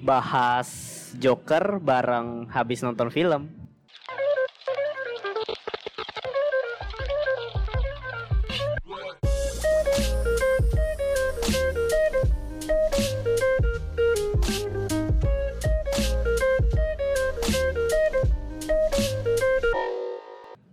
bahas 0.00 0.68
Joker 1.20 1.76
bareng 1.76 2.48
habis 2.48 2.80
nonton 2.80 3.12
film. 3.12 3.52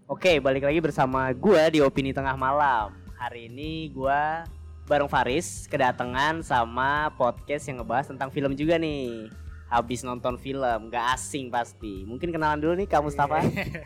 Oke, 0.07 0.41
balik 0.41 0.65
lagi 0.65 0.81
bersama 0.81 1.29
gua 1.35 1.69
di 1.69 1.79
Opini 1.83 2.09
Tengah 2.09 2.35
Malam. 2.35 2.95
Hari 3.15 3.47
ini 3.51 3.91
gua 3.93 4.43
bareng 4.87 5.11
Faris 5.11 5.67
kedatangan 5.67 6.39
sama 6.41 7.11
podcast 7.19 7.67
yang 7.67 7.83
ngebahas 7.83 8.07
tentang 8.07 8.31
film 8.31 8.55
juga 8.55 8.79
nih. 8.79 9.27
Habis 9.67 9.99
nonton 10.07 10.39
film, 10.39 10.87
gak 10.87 11.19
asing 11.19 11.51
pasti. 11.51 12.07
Mungkin 12.07 12.31
kenalan 12.31 12.55
dulu 12.63 12.73
nih 12.79 12.87
Kak 12.87 13.03
Mustafa. 13.03 13.43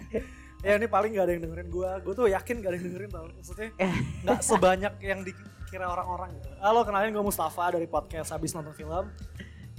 ya 0.66 0.78
ini 0.78 0.86
paling 0.86 1.18
gak 1.18 1.26
ada 1.26 1.32
yang 1.34 1.42
dengerin 1.42 1.70
gue 1.74 1.90
gue 2.06 2.14
tuh 2.14 2.30
yakin 2.30 2.62
gak 2.62 2.70
ada 2.70 2.78
yang 2.78 2.86
dengerin 2.86 3.10
tau 3.10 3.26
maksudnya 3.34 3.70
gak 4.30 4.46
sebanyak 4.46 4.94
yang 5.02 5.26
dikira 5.26 5.90
orang-orang 5.90 6.38
gitu 6.38 6.54
halo 6.62 6.86
kenalin 6.86 7.10
gue 7.10 7.24
Mustafa 7.26 7.74
dari 7.74 7.90
podcast 7.90 8.30
habis 8.30 8.54
nonton 8.54 8.70
film 8.78 9.10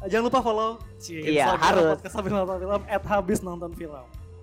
Eh, 0.02 0.11
jangan 0.11 0.27
lupa 0.27 0.42
follow 0.42 0.83
Cie, 0.98 1.23
Iya, 1.23 1.55
harus. 1.55 1.95
podcast 1.95 2.14
habis 2.19 2.33
nonton 2.34 2.56
film 2.59 2.83
at 2.91 3.05
habis 3.06 3.39
nonton 3.39 3.70
film 3.78 4.02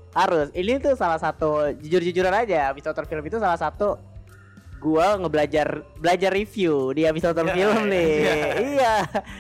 Harus. 0.10 0.50
Ini 0.58 0.82
tuh 0.82 0.98
salah 0.98 1.22
satu 1.22 1.70
jujur-jujuran 1.78 2.34
aja. 2.34 2.74
Habis 2.74 2.82
nonton 2.82 3.06
film 3.06 3.22
itu 3.30 3.38
salah 3.38 3.60
satu 3.60 4.00
gua 4.80 5.16
ngebelajar 5.16 5.68
belajar 5.96 6.32
review 6.32 6.92
di 6.92 7.04
habis 7.04 7.20
nonton 7.22 7.46
Iya, 7.46 7.54
film 7.54 7.78
iya, 7.78 7.86
nih. 7.86 8.10
iya. 8.16 8.36
Iya. 8.58 8.94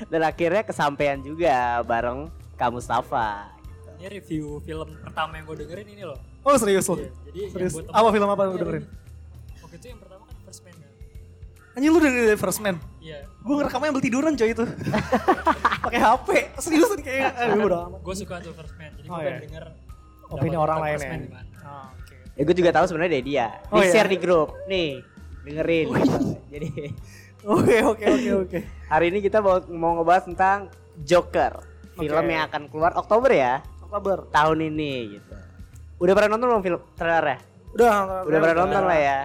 Dan 0.05 0.21
akhirnya 0.21 0.61
kesampaian 0.61 1.17
juga 1.17 1.55
bareng 1.81 2.27
Kak 2.53 2.69
Mustafa. 2.69 3.47
Ini 3.95 4.07
review 4.13 4.59
film 4.61 4.95
pertama 4.97 5.35
yang 5.35 5.45
gue 5.45 5.57
dengerin 5.59 5.87
ini 5.89 6.03
loh. 6.03 6.15
oh 6.39 6.55
serius 6.55 6.87
lo 6.87 6.95
Iya, 6.95 7.11
jadi 7.25 7.37
yang 7.37 7.51
serius 7.51 7.73
apa 7.85 8.07
film 8.09 8.29
apa 8.29 8.41
yang 8.41 8.49
lu 8.49 8.55
Iya, 8.55 8.63
dengerin 8.63 8.85
Waktu 9.59 9.75
itu 9.75 9.87
yang 9.87 9.99
pertama 9.99 10.23
kan 10.23 10.35
First 10.41 10.61
Man 10.61 10.73
kan. 10.73 10.91
anjing 11.75 11.89
lu 11.89 11.99
dengerin 11.99 12.25
dari 12.25 12.39
First 12.39 12.59
Man 12.59 12.75
Iya. 12.99 13.19
gue 13.27 13.53
ngerekamnya 13.53 13.89
ambil 13.89 13.99
tiduran 14.01 14.33
coy 14.33 14.49
itu 14.49 14.63
pakai 15.83 15.99
HP 15.99 16.27
seriusan 16.57 16.99
kayak 17.01 17.31
aduh 17.37 17.65
udah 17.65 17.81
amat 17.87 17.99
Gue 18.01 18.15
suka 18.15 18.35
tuh 18.39 18.51
First 18.53 18.75
Man. 18.75 18.91
Jadi 18.93 19.07
Oh, 19.07 19.11
gue 19.11 19.19
iya. 19.19 19.27
pengen 19.29 19.43
denger 19.45 19.63
opini 20.29 20.55
orang 20.55 20.77
lain 20.79 20.97
ya. 20.97 21.11
Oh, 21.61 21.87
oke 21.91 22.15
Ya 22.35 22.41
gue 22.41 22.55
juga 22.55 22.71
tahu 22.71 22.85
sebenarnya 22.85 23.11
dari 23.13 23.25
dia. 23.25 23.45
Di 23.51 23.67
Oh, 23.69 23.79
iya. 23.79 23.91
share 23.91 24.07
di 24.07 24.15
grup. 24.15 24.55
Nih, 24.65 25.03
dengerin. 25.45 25.87
Jadi 26.51 26.69
oke 27.55 27.75
oke 27.95 28.05
oke 28.05 28.31
oke 28.45 28.59
hari 28.91 29.05
ini 29.15 29.23
kita 29.23 29.39
mau, 29.39 29.63
mau 29.71 29.91
ngebahas 29.99 30.27
tentang 30.27 30.67
Joker. 31.03 31.63
Film 31.99 32.25
yang 32.31 32.47
akan 32.47 32.71
keluar 32.71 32.95
Oktober 32.95 33.27
ya 33.35 33.59
Oktober 33.83 34.23
tahun 34.31 34.71
ini 34.71 35.19
gitu. 35.19 35.35
Udah 35.99 36.13
pernah 36.15 36.35
nonton 36.35 36.47
belum 36.47 36.63
film 36.63 36.79
trailernya? 36.95 37.37
udah 37.75 38.23
Udah 38.23 38.39
pernah 38.39 38.57
nonton 38.63 38.83
lah 38.87 38.99
ya. 38.99 39.19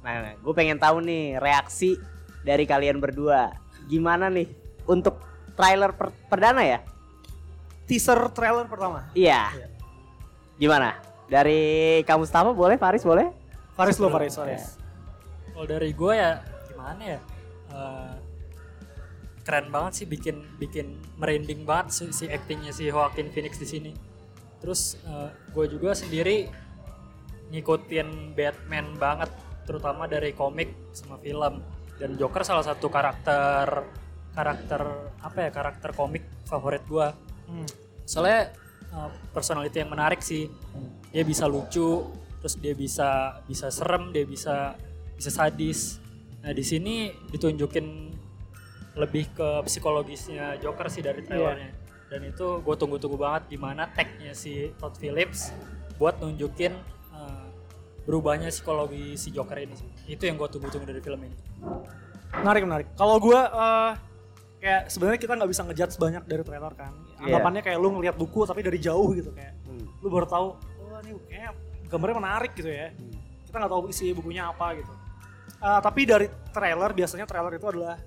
Nah, 0.00 0.32
gue 0.38 0.54
pengen 0.56 0.78
tahu 0.78 1.02
nih 1.02 1.36
reaksi 1.42 1.98
dari 2.46 2.64
kalian 2.64 3.02
berdua. 3.02 3.50
Gimana 3.90 4.30
nih 4.30 4.46
untuk 4.86 5.18
trailer 5.58 5.90
per- 5.92 6.14
perdana 6.30 6.62
ya? 6.62 6.80
teaser 7.90 8.22
trailer 8.30 8.70
pertama 8.70 9.10
Iya. 9.18 9.50
Iya. 9.50 9.66
Gimana? 10.62 10.94
Dari 11.26 11.98
kamu 12.06 12.22
Mustafa 12.22 12.54
boleh, 12.54 12.78
Faris 12.78 13.02
boleh? 13.02 13.34
Faris 13.74 13.98
lo 13.98 14.06
Faris 14.14 14.38
Faris 14.38 14.79
Kalau 15.60 15.76
dari 15.76 15.92
gue 15.92 16.12
ya 16.16 16.40
gimana 16.72 17.02
ya? 17.04 17.20
Eh, 17.68 18.16
keren 19.44 19.68
banget 19.68 19.92
sih 19.92 20.06
bikin 20.08 20.40
bikin 20.56 20.96
merinding 21.20 21.68
banget 21.68 21.92
si, 21.92 22.08
si 22.16 22.24
actingnya 22.32 22.72
si 22.72 22.88
Joaquin 22.88 23.28
Phoenix 23.28 23.60
di 23.60 23.68
sini. 23.68 23.92
Terus 24.64 24.96
gue 25.52 25.66
juga 25.68 25.92
sendiri 25.92 26.48
ngikutin 27.52 28.32
Batman 28.32 28.96
banget, 28.96 29.28
terutama 29.68 30.08
dari 30.08 30.32
komik 30.32 30.96
sama 30.96 31.20
film. 31.20 31.60
Dan 32.00 32.16
Joker 32.16 32.40
salah 32.40 32.64
satu 32.64 32.88
karakter 32.88 33.84
karakter 34.32 35.12
apa 35.20 35.38
ya 35.44 35.50
karakter 35.52 35.92
komik 35.92 36.24
favorit 36.48 36.88
gue. 36.88 37.08
Hmm. 37.52 37.68
Soalnya 38.08 38.48
uh, 38.96 39.12
personality 39.36 39.76
yang 39.84 39.92
menarik 39.92 40.24
sih. 40.24 40.48
Dia 41.12 41.20
bisa 41.20 41.44
lucu, 41.44 42.08
terus 42.40 42.56
dia 42.56 42.72
bisa 42.72 43.44
bisa 43.44 43.68
serem, 43.68 44.08
dia 44.08 44.24
bisa 44.24 44.88
bisa 45.20 45.28
sadis. 45.30 46.00
Nah, 46.40 46.50
di 46.50 46.64
sini 46.64 46.94
ditunjukin 47.28 47.86
lebih 48.96 49.28
ke 49.30 49.48
psikologisnya 49.62 50.56
Joker 50.56 50.88
sih 50.88 51.04
dari 51.04 51.20
trailernya. 51.20 51.76
Dan 52.08 52.24
itu 52.24 52.58
gue 52.58 52.74
tunggu-tunggu 52.74 53.14
banget 53.14 53.52
gimana 53.52 53.86
tagnya 53.86 54.32
si 54.32 54.72
Todd 54.74 54.96
Phillips 54.96 55.52
buat 55.94 56.16
nunjukin 56.18 56.72
uh, 57.12 57.46
berubahnya 58.02 58.48
psikologi 58.48 59.14
si 59.14 59.28
Joker 59.28 59.60
ini 59.60 59.76
sih. 59.76 59.86
Itu 60.08 60.24
yang 60.24 60.34
gue 60.34 60.48
tunggu-tunggu 60.48 60.88
dari 60.88 60.98
film 60.98 61.20
ini. 61.22 61.36
menarik 62.32 62.62
menarik 62.62 62.86
kalau 62.94 63.18
gue 63.18 63.34
eh, 63.34 63.90
kayak 64.62 64.86
sebenarnya 64.86 65.18
kita 65.18 65.34
nggak 65.34 65.50
bisa 65.50 65.62
ngejudge 65.66 65.98
banyak 65.98 66.22
dari 66.24 66.42
trailer 66.42 66.70
kan 66.72 66.94
Iya. 67.18 67.26
anggapannya 67.26 67.60
kayak 67.60 67.78
lu 67.82 67.88
ngeliat 67.90 68.14
buku 68.14 68.46
tapi 68.46 68.62
dari 68.62 68.78
jauh 68.78 69.10
gitu 69.12 69.34
kayak 69.34 69.58
Hmm. 69.66 69.82
lu 69.98 70.08
baru 70.08 70.30
tahu 70.30 70.48
oh 70.54 70.98
ini 71.02 71.18
kayak 71.26 71.58
gambarnya 71.90 72.16
menarik 72.16 72.54
gitu 72.54 72.70
ya 72.70 72.94
Hmm. 72.94 73.10
kita 73.44 73.56
nggak 73.58 73.72
tahu 73.74 73.82
isi 73.90 74.14
bukunya 74.14 74.46
apa 74.46 74.78
gitu 74.78 74.92
Eh, 75.60 75.80
tapi 75.80 76.00
dari 76.02 76.24
trailer 76.48 76.90
biasanya 76.90 77.24
trailer 77.24 77.52
itu 77.52 77.66
adalah 77.66 78.00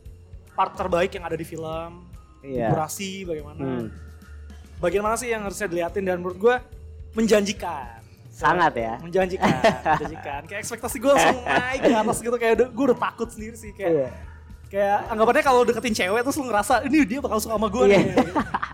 part 0.51 0.73
terbaik 0.73 1.11
yang 1.11 1.23
ada 1.23 1.33
di 1.33 1.43
film 1.43 2.09
Iya. 2.41 2.67
durasi 2.69 3.23
bagaimana 3.23 3.61
Hmm. 3.61 3.87
bagian 4.77 4.99
mana 4.99 5.15
sih 5.15 5.29
yang 5.29 5.41
harusnya 5.41 5.65
diliatin 5.65 6.03
dan 6.03 6.17
menurut 6.17 6.35
gue 6.35 6.55
menjanjikan 7.13 8.01
Sangat 8.27 8.73
ya. 8.75 8.97
menjanjikan 8.99 9.53
menjanjikan 9.95 10.41
kayak 10.49 10.59
ekspektasi 10.59 10.97
gue 10.97 11.07
langsung 11.07 11.39
naik 11.39 11.79
ke 11.79 11.93
atas 11.93 12.17
gitu 12.19 12.35
kayak 12.35 12.53
gue 12.67 12.85
udah 12.89 12.99
takut 12.99 13.29
sendiri 13.29 13.53
sih 13.53 13.71
kayak 13.71 13.93
Iya. 13.93 14.09
kayak 14.67 14.99
anggapannya 15.07 15.43
kalau 15.43 15.61
deketin 15.61 15.93
cewek 15.95 16.19
terus 16.19 16.35
lu 16.35 16.45
ngerasa 16.45 16.73
ini 16.83 17.05
dia 17.05 17.19
bakal 17.19 17.37
suka 17.37 17.53
sama 17.53 17.69
gue 17.69 17.83
Iya. 17.85 17.97
nih 18.01 18.05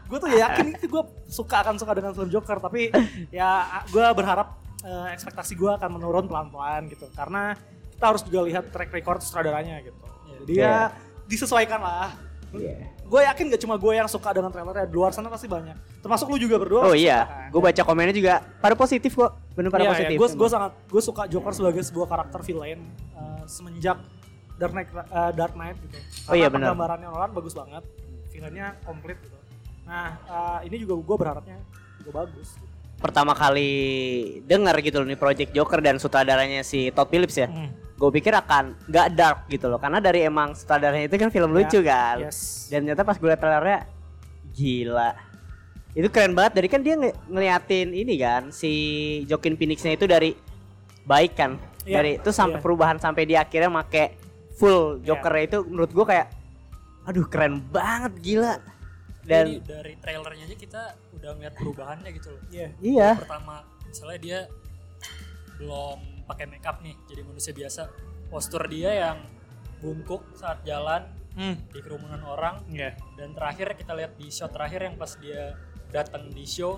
gue 0.08 0.18
tuh 0.18 0.30
ya 0.30 0.38
yakin 0.48 0.66
itu 0.74 0.86
gue 0.88 1.04
suka 1.28 1.56
akan 1.62 1.76
suka 1.76 1.92
dengan 1.94 2.12
film 2.12 2.30
Joker 2.30 2.58
tapi 2.58 2.90
ya 3.30 3.50
gue 3.86 4.06
berharap 4.10 4.56
eh, 4.80 5.08
ekspektasi 5.12 5.54
gue 5.54 5.70
akan 5.70 5.90
menurun 5.94 6.26
pelan-pelan 6.26 6.88
gitu 6.88 7.06
karena 7.12 7.54
kita 8.00 8.08
harus 8.08 8.24
juga 8.24 8.40
lihat 8.48 8.72
track 8.72 8.96
record 8.96 9.20
sutradaranya 9.20 9.84
gitu 9.84 10.00
jadi 10.40 10.54
Iya. 10.56 10.64
ya 10.64 10.78
disesuaikan 11.28 11.84
lah 11.84 12.16
Iya. 12.50 12.96
gue 13.04 13.22
yakin 13.28 13.52
gak 13.52 13.62
cuma 13.62 13.76
gue 13.76 13.94
yang 13.94 14.08
suka 14.08 14.32
dengan 14.32 14.48
trailernya 14.48 14.88
di 14.88 14.96
luar 14.96 15.12
sana 15.12 15.28
pasti 15.28 15.46
banyak 15.46 15.76
termasuk 16.00 16.32
lu 16.32 16.40
juga 16.40 16.56
berdua 16.56 16.82
Oh 16.82 16.96
iya, 16.96 17.28
kan? 17.28 17.52
gue 17.52 17.62
baca 17.62 17.82
komennya 17.84 18.16
juga 18.16 18.34
pada 18.58 18.72
positif 18.74 19.12
kok, 19.12 19.36
bener 19.52 19.68
pada 19.68 19.84
Iya, 19.84 19.92
positif. 19.92 20.16
Gue 20.16 20.28
gue 20.32 20.50
sangat 20.50 20.72
gue 20.88 21.02
suka 21.04 21.28
Joker 21.28 21.52
sebagai 21.52 21.84
sebuah 21.84 22.08
karakter 22.08 22.40
villain 22.42 22.80
eh, 23.12 23.42
semenjak 23.46 24.00
Dark 24.56 24.72
Knight 24.72 24.90
eh, 24.90 25.32
Dark 25.36 25.54
Knight 25.54 25.76
gitu. 25.84 25.98
Oh 26.26 26.34
iya, 26.34 26.48
benar. 26.48 26.72
Karena 26.72 26.80
Penggambarannya 26.80 27.08
Nolan 27.12 27.32
bagus 27.36 27.52
banget, 27.52 27.84
villainnya 28.30 28.80
komplit 28.82 29.20
gitu. 29.20 29.36
Nah 29.84 30.08
eh, 30.24 30.72
ini 30.72 30.76
juga 30.80 30.96
gue 30.96 31.18
berharapnya 31.20 31.58
juga 32.00 32.24
bagus. 32.24 32.56
gitu. 32.56 32.66
Pertama 32.98 33.32
kali 33.32 33.70
denger 34.44 34.76
gitu 34.82 34.96
loh 35.00 35.08
nih 35.08 35.16
Project 35.16 35.52
Joker 35.52 35.80
dan 35.80 35.96
sutradaranya 35.98 36.64
si 36.64 36.90
Todd 36.90 37.12
Phillips 37.12 37.36
ya. 37.36 37.52
Hmm. 37.52 37.70
Gue 38.00 38.10
pikir 38.16 38.32
akan 38.32 38.80
nggak 38.88 39.08
dark 39.12 39.40
gitu 39.52 39.68
loh, 39.68 39.76
karena 39.76 40.00
dari 40.00 40.24
emang 40.24 40.56
sutradaranya 40.56 41.12
itu 41.12 41.20
kan 41.20 41.28
film 41.28 41.52
Ya, 41.52 41.56
lucu 41.60 41.80
kan. 41.84 42.16
Yes. 42.24 42.72
Dan 42.72 42.88
ternyata 42.88 43.04
pas 43.04 43.20
gue 43.20 43.28
liat 43.28 43.38
trailernya 43.38 43.80
gila. 44.56 45.12
Itu 45.92 46.08
keren 46.08 46.32
banget. 46.32 46.56
Dari 46.56 46.68
kan 46.72 46.80
dia 46.80 46.96
nge- 46.96 47.18
ngeliatin 47.28 47.92
ini 47.92 48.16
kan 48.16 48.56
si 48.56 48.72
Joaquin 49.28 49.60
Phoenix-nya 49.60 50.00
itu 50.00 50.08
dari 50.08 50.32
baik 51.04 51.36
kan. 51.36 51.60
Iya, 51.84 52.00
Dari 52.00 52.12
itu 52.24 52.30
sampai 52.30 52.60
iya. 52.60 52.64
perubahan 52.64 52.98
sampai 53.02 53.24
dia 53.26 53.44
akhirnya 53.44 53.68
make 53.68 54.16
full 54.56 55.00
Joker 55.02 55.32
itu 55.36 55.64
menurut 55.66 55.92
gue 55.92 56.06
kayak 56.06 56.28
aduh 57.04 57.26
keren 57.28 57.60
banget 57.68 58.14
gila. 58.22 58.56
Jadi 59.26 59.60
Dan 59.60 59.68
dari 59.68 59.94
trailernya 60.00 60.44
aja 60.48 60.56
kita 60.56 60.82
udah 61.20 61.30
ngeliat 61.36 61.54
perubahannya 61.58 62.10
gitu 62.16 62.32
loh. 62.32 62.42
Iya. 62.48 62.68
iya, 62.80 63.10
pertama 63.18 63.66
misalnya 63.84 64.20
dia 64.22 64.40
belum 65.60 66.00
pakai 66.30 66.46
makeup 66.46 66.78
nih. 66.80 66.94
Jadi 67.06 67.22
manusia 67.22 67.52
biasa 67.52 67.90
postur 68.30 68.70
dia 68.70 68.94
yang 68.94 69.18
bungkuk 69.80 70.22
saat 70.34 70.62
jalan 70.62 71.10
Hmm. 71.32 71.56
di 71.68 71.80
kerumunan 71.80 72.20
orang. 72.22 72.62
Iya. 72.68 72.94
dan 73.16 73.32
terakhir 73.32 73.74
kita 73.74 73.94
lihat 73.94 74.14
di 74.14 74.28
shot 74.28 74.50
terakhir 74.50 74.82
yang 74.82 74.96
pas 74.96 75.16
dia 75.16 75.56
datang 75.88 76.28
di 76.28 76.44
show 76.44 76.78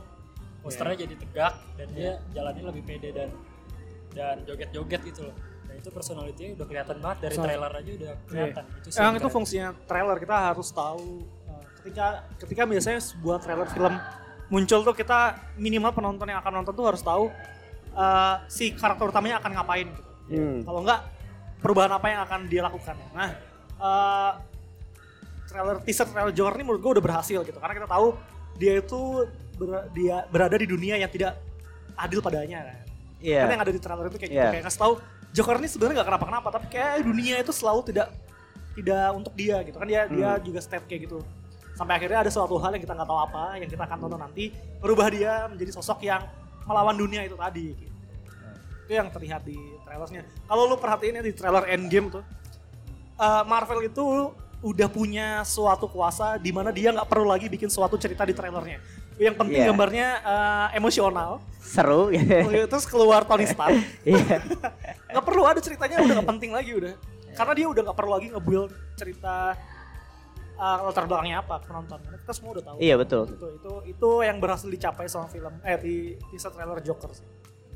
posternya 0.60 1.04
jadi 1.04 1.16
tegak 1.18 1.54
dan 1.76 1.88
dia 1.92 2.12
jalannya 2.30 2.64
lebih 2.66 2.84
pede 2.84 3.10
dan 3.12 3.30
dan 4.12 4.44
joget-joget 4.44 5.02
gitu 5.04 5.22
loh. 5.24 5.36
Dan 5.64 5.76
itu 5.78 5.90
personality 5.90 6.54
udah 6.54 6.66
kelihatan 6.66 6.98
banget. 7.00 7.18
Dari 7.22 7.36
So- 7.36 7.44
trailer 7.44 7.72
aja 7.72 7.92
udah 7.96 8.14
kelihatan. 8.26 8.64
Itu 8.76 8.88
sih 8.88 9.00
yang 9.00 9.16
itu 9.16 9.30
fungsinya 9.30 9.70
trailer 9.84 10.18
kita 10.20 10.36
harus 10.48 10.70
tahu 10.70 11.06
eh, 11.48 11.64
ketika 11.80 12.06
ketika 12.38 12.62
biasanya 12.66 13.00
sebuah 13.02 13.38
trailer 13.40 13.68
film 13.68 13.94
muncul 14.48 14.80
tuh 14.84 14.94
kita 14.94 15.20
minimal 15.56 15.92
penonton 15.92 16.28
yang 16.28 16.40
akan 16.40 16.54
nonton 16.56 16.74
tuh 16.76 16.86
harus 16.86 17.02
tahu 17.02 17.32
eh, 17.92 18.36
si 18.48 18.72
karakter 18.72 19.06
utamanya 19.08 19.40
akan 19.40 19.52
ngapain 19.56 19.88
gitu. 19.88 20.12
Hmm. 20.32 20.60
Kalau 20.64 20.80
enggak 20.82 21.00
perubahan 21.60 21.92
apa 21.92 22.08
yang 22.08 22.22
akan 22.24 22.40
dia 22.48 22.62
lakukan. 22.64 22.96
Nah, 23.12 23.30
eh, 23.78 24.32
trailer 25.48 25.78
teaser 25.84 26.08
trailer 26.08 26.32
Joker 26.32 26.56
ini 26.56 26.64
menurut 26.64 26.82
gue 26.82 26.92
udah 27.00 27.04
berhasil 27.04 27.40
gitu 27.44 27.60
karena 27.60 27.76
kita 27.76 27.90
tahu 27.90 28.16
dia 28.56 28.80
itu 28.80 29.28
ber- 29.60 29.88
dia 29.92 30.24
berada 30.32 30.56
di 30.56 30.64
dunia 30.64 30.96
yang 30.96 31.12
tidak 31.12 31.36
adil 31.94 32.24
padanya 32.24 32.64
kan. 32.64 32.78
Iya. 33.20 33.46
Kan 33.46 33.50
yang 33.54 33.64
ada 33.68 33.74
di 33.76 33.82
trailer 33.84 34.08
itu 34.08 34.18
kayak 34.18 34.32
gitu, 34.32 34.40
Iya. 34.40 34.52
kayak 34.56 34.64
ngasih 34.66 34.82
tahu 34.82 34.94
Joker 35.32 35.56
ini 35.64 35.68
sebenarnya 35.72 36.04
gak 36.04 36.10
kenapa-kenapa, 36.12 36.48
tapi 36.52 36.66
kayak 36.68 37.08
dunia 37.08 37.40
itu 37.40 37.56
selalu 37.56 37.88
tidak 37.88 38.12
tidak 38.72 39.08
untuk 39.12 39.32
dia 39.36 39.60
gitu 39.64 39.76
kan 39.76 39.88
dia 39.88 40.08
dia 40.08 40.40
Hmm. 40.40 40.44
juga 40.44 40.60
step 40.64 40.88
kayak 40.88 41.08
gitu. 41.08 41.20
Sampai 41.76 42.00
akhirnya 42.00 42.24
ada 42.24 42.32
suatu 42.32 42.56
hal 42.60 42.72
yang 42.76 42.84
kita 42.84 42.96
nggak 42.96 43.08
tahu 43.08 43.20
apa, 43.20 43.44
yang 43.60 43.68
kita 43.68 43.84
akan 43.84 43.98
tonton 44.00 44.20
nanti 44.20 44.52
merubah 44.80 45.08
dia 45.08 45.48
menjadi 45.48 45.72
sosok 45.76 46.04
yang 46.04 46.24
melawan 46.66 46.96
dunia 46.96 47.22
itu 47.24 47.36
tadi. 47.36 47.74
Gitu. 47.74 47.94
Itu 48.88 48.92
yang 48.92 49.08
terlihat 49.10 49.42
di 49.44 49.58
trailernya. 49.84 50.22
Kalau 50.46 50.64
lu 50.68 50.76
perhatiin 50.76 51.20
ya 51.20 51.24
di 51.24 51.34
trailer 51.34 51.64
Endgame 51.70 52.08
tuh, 52.12 52.24
eh, 53.18 53.44
Marvel 53.46 53.86
itu 53.86 54.04
udah 54.62 54.88
punya 54.94 55.42
suatu 55.42 55.90
kuasa 55.90 56.38
di 56.38 56.54
mana 56.54 56.70
dia 56.70 56.94
nggak 56.94 57.10
perlu 57.10 57.26
lagi 57.26 57.50
bikin 57.50 57.66
suatu 57.70 57.98
cerita 57.98 58.22
di 58.22 58.34
trailernya. 58.36 58.78
Yang 59.18 59.36
penting 59.38 59.60
Iya. 59.62 59.68
gambarnya 59.74 60.08
eh, 60.22 60.68
emosional, 60.78 61.42
Seru 61.62 62.10
gitu. 62.14 62.30
terus 62.72 62.86
keluar 62.86 63.26
Tony 63.26 63.46
Stark. 63.46 63.74
Iya. 64.06 64.38
nggak 65.12 65.26
perlu 65.26 65.44
ada 65.46 65.60
ceritanya 65.60 66.02
udah 66.02 66.14
nggak 66.22 66.30
penting 66.38 66.52
lagi 66.54 66.72
udah 66.78 66.94
karena 67.32 67.54
dia 67.56 67.68
udah 67.68 67.82
nggak 67.88 67.98
perlu 67.98 68.12
lagi 68.12 68.28
nge-build 68.32 68.72
cerita 68.96 69.56
uh, 70.62 70.86
latar 70.86 71.04
belakangnya 71.04 71.42
apa 71.42 71.58
penonton 71.60 71.98
karena 71.98 72.18
kita 72.20 72.32
semua 72.32 72.52
udah 72.54 72.64
tahu 72.64 72.78
Iya, 72.78 72.96
betul. 72.96 73.24
itu 73.28 73.48
itu 73.52 73.72
itu 73.90 74.10
yang 74.22 74.38
berhasil 74.38 74.70
dicapai 74.70 75.10
sama 75.10 75.26
film 75.26 75.54
eh 75.62 75.76
di 75.76 75.96
teaser 76.30 76.54
trailer 76.54 76.78
Joker 76.80 77.10
sih 77.12 77.26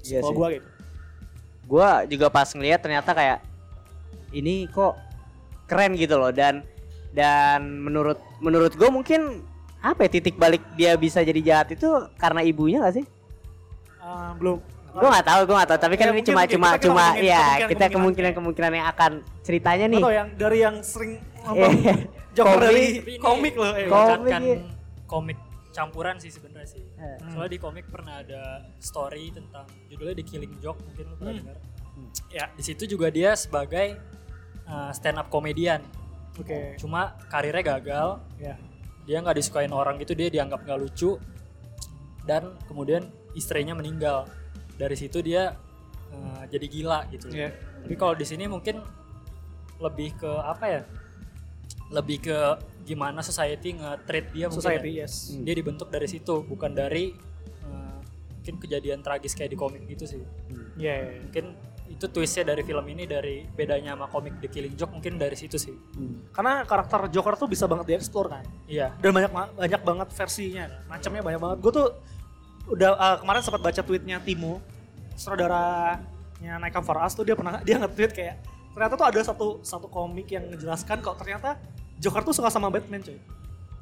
Iya 0.06 0.22
kalau 0.22 0.34
gua 0.36 0.48
gitu 0.52 0.68
Gua 1.66 1.90
juga 2.06 2.30
pas 2.30 2.46
ngeliat 2.48 2.78
ternyata 2.78 3.10
kayak 3.10 3.42
ini 4.32 4.70
kok 4.70 4.94
keren 5.66 5.98
gitu 5.98 6.14
loh 6.16 6.30
dan 6.30 6.62
dan 7.10 7.82
menurut 7.82 8.22
menurut 8.38 8.70
gue 8.72 8.86
mungkin 8.88 9.42
apa 9.80 10.06
ya 10.06 10.10
titik 10.12 10.36
balik 10.36 10.62
dia 10.74 10.94
bisa 10.94 11.22
jadi 11.22 11.42
jahat 11.42 11.68
itu 11.72 11.88
karena 12.16 12.42
ibunya 12.42 12.82
gak 12.82 12.96
sih? 12.96 13.06
Uh, 13.98 14.34
belum 14.36 14.58
Gue 14.94 15.10
gak 15.12 15.26
tahu, 15.26 15.42
gue 15.44 15.56
gak 15.56 15.68
tahu. 15.68 15.80
Tapi 15.82 15.96
kan 15.96 16.06
Ya, 16.06 16.08
ini 16.08 16.16
mungkin, 16.16 16.30
cuma 16.32 16.40
mungkin. 16.40 16.56
cuma 16.56 16.72
Kita- 16.72 16.80
kita 16.80 16.86
cuma 16.86 17.04
ya 17.04 17.36
kemungkinan- 17.36 17.68
kita 17.68 17.86
kemungkinan 17.92 18.32
kemungkinan 18.32 18.72
yang 18.72 18.88
akan 18.88 19.12
ceritanya 19.44 19.86
nih. 19.88 20.00
atau 20.00 20.12
yang 20.14 20.28
dari 20.36 20.58
yang 20.62 20.76
sering 20.80 21.14
nonton 21.46 21.72
Iya. 21.78 21.96
Joker 22.34 22.52
Komik. 22.52 22.64
dari 22.66 22.86
komik 23.18 23.54
loh 23.56 23.72
eh. 23.72 23.88
Komik. 23.88 24.32
iya. 24.36 24.58
komik 25.06 25.38
campuran 25.72 26.16
sih 26.18 26.28
sebenarnya 26.28 26.70
sih. 26.70 26.84
Eh. 26.96 27.18
Soalnya 27.30 27.52
di 27.52 27.60
komik 27.60 27.86
pernah 27.86 28.20
ada 28.20 28.44
story 28.78 29.30
tentang 29.30 29.64
judulnya 29.86 30.16
The 30.16 30.26
Killing 30.26 30.54
Joke 30.58 30.80
mungkin 30.82 31.04
lu 31.06 31.16
pernah 31.16 31.32
Hmm. 31.32 31.42
dengar. 31.46 31.58
ya 32.28 32.46
Di 32.52 32.64
situ 32.66 32.84
juga 32.86 33.08
dia 33.08 33.36
sebagai 33.36 33.96
stand 34.92 35.16
up 35.16 35.30
komedian. 35.30 35.80
oke 36.34 36.76
Cuma 36.76 37.16
karirnya 37.30 37.64
gagal, 37.74 38.08
ya 38.36 38.56
dia 39.06 39.22
nggak 39.22 39.38
disukain 39.38 39.70
orang 39.70 39.96
gitu, 39.98 40.12
dia 40.12 40.28
dianggap 40.28 40.66
nggak 40.66 40.76
lucu 40.76 41.16
dan 42.24 42.58
kemudian 42.66 43.06
istrinya 43.32 43.72
meninggal. 43.72 44.26
Dari 44.74 44.96
situ 44.96 45.22
dia 45.22 45.56
eh, 46.10 46.44
jadi 46.50 46.66
gila 46.66 47.00
gitu. 47.10 47.30
Iya. 47.30 47.54
Tapi 47.80 47.96
kalau 47.96 48.12
di 48.12 48.26
sini 48.26 48.44
mungkin 48.46 48.82
lebih 49.78 50.18
ke 50.18 50.32
apa 50.32 50.66
ya? 50.66 50.82
Lebih 51.94 52.18
ke 52.26 52.38
gimana 52.86 53.22
society 53.26 53.78
nge-treat 53.78 54.30
dia 54.34 54.46
mungkin 54.50 54.62
society 54.62 54.92
ya. 54.94 55.10
yes. 55.10 55.34
Hmm. 55.34 55.42
dia 55.42 55.54
dibentuk 55.58 55.90
dari 55.90 56.06
situ 56.06 56.46
bukan 56.46 56.70
dari 56.74 57.18
eh, 57.66 57.98
mungkin 58.38 58.56
kejadian 58.62 59.02
tragis 59.02 59.34
kayak 59.34 59.54
di 59.54 59.58
komik 59.58 59.86
gitu 59.90 60.06
sih. 60.06 60.22
Iya, 60.78 60.94
iya, 60.94 60.94
iya. 61.02 61.22
mungkin 61.26 61.46
itu 61.86 62.06
twistnya 62.10 62.50
dari 62.50 62.66
film 62.66 62.82
ini 62.90 63.06
dari 63.06 63.46
bedanya 63.46 63.94
sama 63.94 64.10
komik 64.10 64.42
The 64.42 64.50
Killing 64.50 64.74
Joke 64.74 64.94
mungkin 64.98 65.22
dari 65.22 65.38
situ 65.38 65.58
sih. 65.62 65.74
Karena 66.34 66.66
karakter 66.66 67.10
Joker 67.14 67.38
tuh 67.38 67.46
bisa 67.46 67.70
banget 67.70 67.94
dieksplor 67.94 68.26
kan? 68.30 68.46
Iya. 68.66 68.94
Dan 68.98 69.14
banyak 69.14 69.32
banyak 69.32 69.82
banget 69.86 70.08
versinya 70.14 70.66
macamnya 70.90 71.22
banyak 71.22 71.42
banget. 71.42 71.58
Gue 71.62 71.72
tuh 71.74 71.88
udah 72.66 72.98
uh, 72.98 73.16
kemarin 73.22 73.42
sempat 73.46 73.62
baca 73.62 73.82
tweetnya 73.86 74.18
Timo 74.26 74.58
saudaranya 75.16 76.58
Naik 76.60 76.82
For 76.82 76.98
Us 76.98 77.14
tuh 77.14 77.24
dia 77.24 77.38
pernah 77.38 77.62
dia 77.62 77.78
nge-tweet 77.78 78.12
kayak 78.12 78.36
ternyata 78.76 78.94
tuh 79.00 79.08
ada 79.08 79.20
satu 79.24 79.48
satu 79.64 79.88
komik 79.88 80.28
yang 80.34 80.52
menjelaskan 80.52 81.00
kok 81.00 81.16
ternyata 81.16 81.56
Joker 81.98 82.22
tuh 82.22 82.34
suka 82.34 82.48
sama 82.48 82.68
Batman 82.68 83.00
cuy 83.00 83.18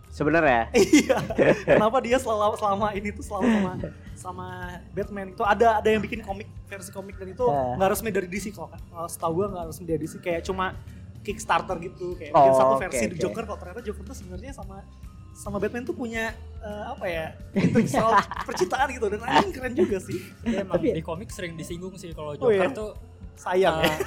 Sebenarnya? 0.07 0.69
Iya. 0.77 1.17
Kenapa 1.73 1.97
dia 1.97 2.17
selama 2.17 2.53
selama 2.53 2.87
ini 2.93 3.09
tuh 3.09 3.25
selalu 3.25 3.45
sama 3.49 3.71
sama 4.13 4.47
Batman? 4.91 5.33
Itu 5.33 5.41
ada 5.41 5.81
ada 5.81 5.89
yang 5.89 5.99
bikin 5.99 6.21
komik 6.21 6.45
versi 6.65 6.89
komik 6.89 7.17
dan 7.17 7.29
itu 7.29 7.41
nggak 7.41 7.89
resmi 7.89 8.09
dari 8.09 8.29
DC 8.29 8.53
kok 8.53 8.69
kan? 8.69 8.81
Kalau 8.83 9.07
setahu 9.07 9.31
gue 9.35 9.47
nggak 9.49 9.65
resmi 9.67 9.85
dari 9.85 9.99
DC 9.99 10.13
kayak 10.19 10.41
cuma 10.43 10.77
Kickstarter 11.19 11.79
gitu 11.79 12.13
kayak 12.13 12.29
bikin 12.29 12.45
Oh, 12.45 12.53
satu 12.53 12.73
oke, 12.75 12.83
versi 12.83 13.05
oke. 13.07 13.17
Joker 13.17 13.43
kok 13.43 13.57
ternyata 13.57 13.81
Joker 13.81 14.03
tuh 14.03 14.13
sebenarnya 14.13 14.51
sama 14.51 14.85
sama 15.33 15.57
Batman 15.57 15.81
tuh 15.81 15.97
punya 15.97 16.29
eh, 16.61 16.83
apa 16.85 17.05
ya 17.09 17.33
soal 17.89 18.13
percintaan 18.45 18.93
gitu. 18.93 19.09
Dan 19.09 19.17
anjing 19.19 19.49
keren 19.49 19.73
juga 19.73 19.97
sih. 19.97 20.21
Dia 20.43 20.61
emang. 20.61 20.77
Tapi- 20.77 20.93
di 20.93 21.01
komik 21.01 21.33
sering 21.33 21.57
disinggung 21.57 21.95
sih 21.95 22.13
kalau 22.13 22.37
Oh, 22.37 22.37
Joker 22.37 22.53
iya? 22.53 22.69
tuh 22.69 22.89
sayang 23.35 23.75
ya 23.77 23.85
eh, 23.85 23.97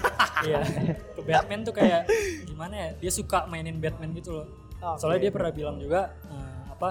iya 0.45 0.59
ke 1.13 1.21
Batman 1.21 1.61
tuh 1.63 1.73
kayak 1.73 2.07
gimana 2.45 2.75
ya 2.75 2.89
dia 2.97 3.11
suka 3.11 3.45
mainin 3.47 3.77
Batman 3.77 4.13
gitu 4.13 4.31
loh 4.33 4.47
Oke. 4.77 4.99
soalnya 4.99 5.21
dia 5.23 5.33
pernah 5.33 5.51
bilang 5.51 5.77
juga 5.77 6.13
eh, 6.27 6.61
apa 6.69 6.89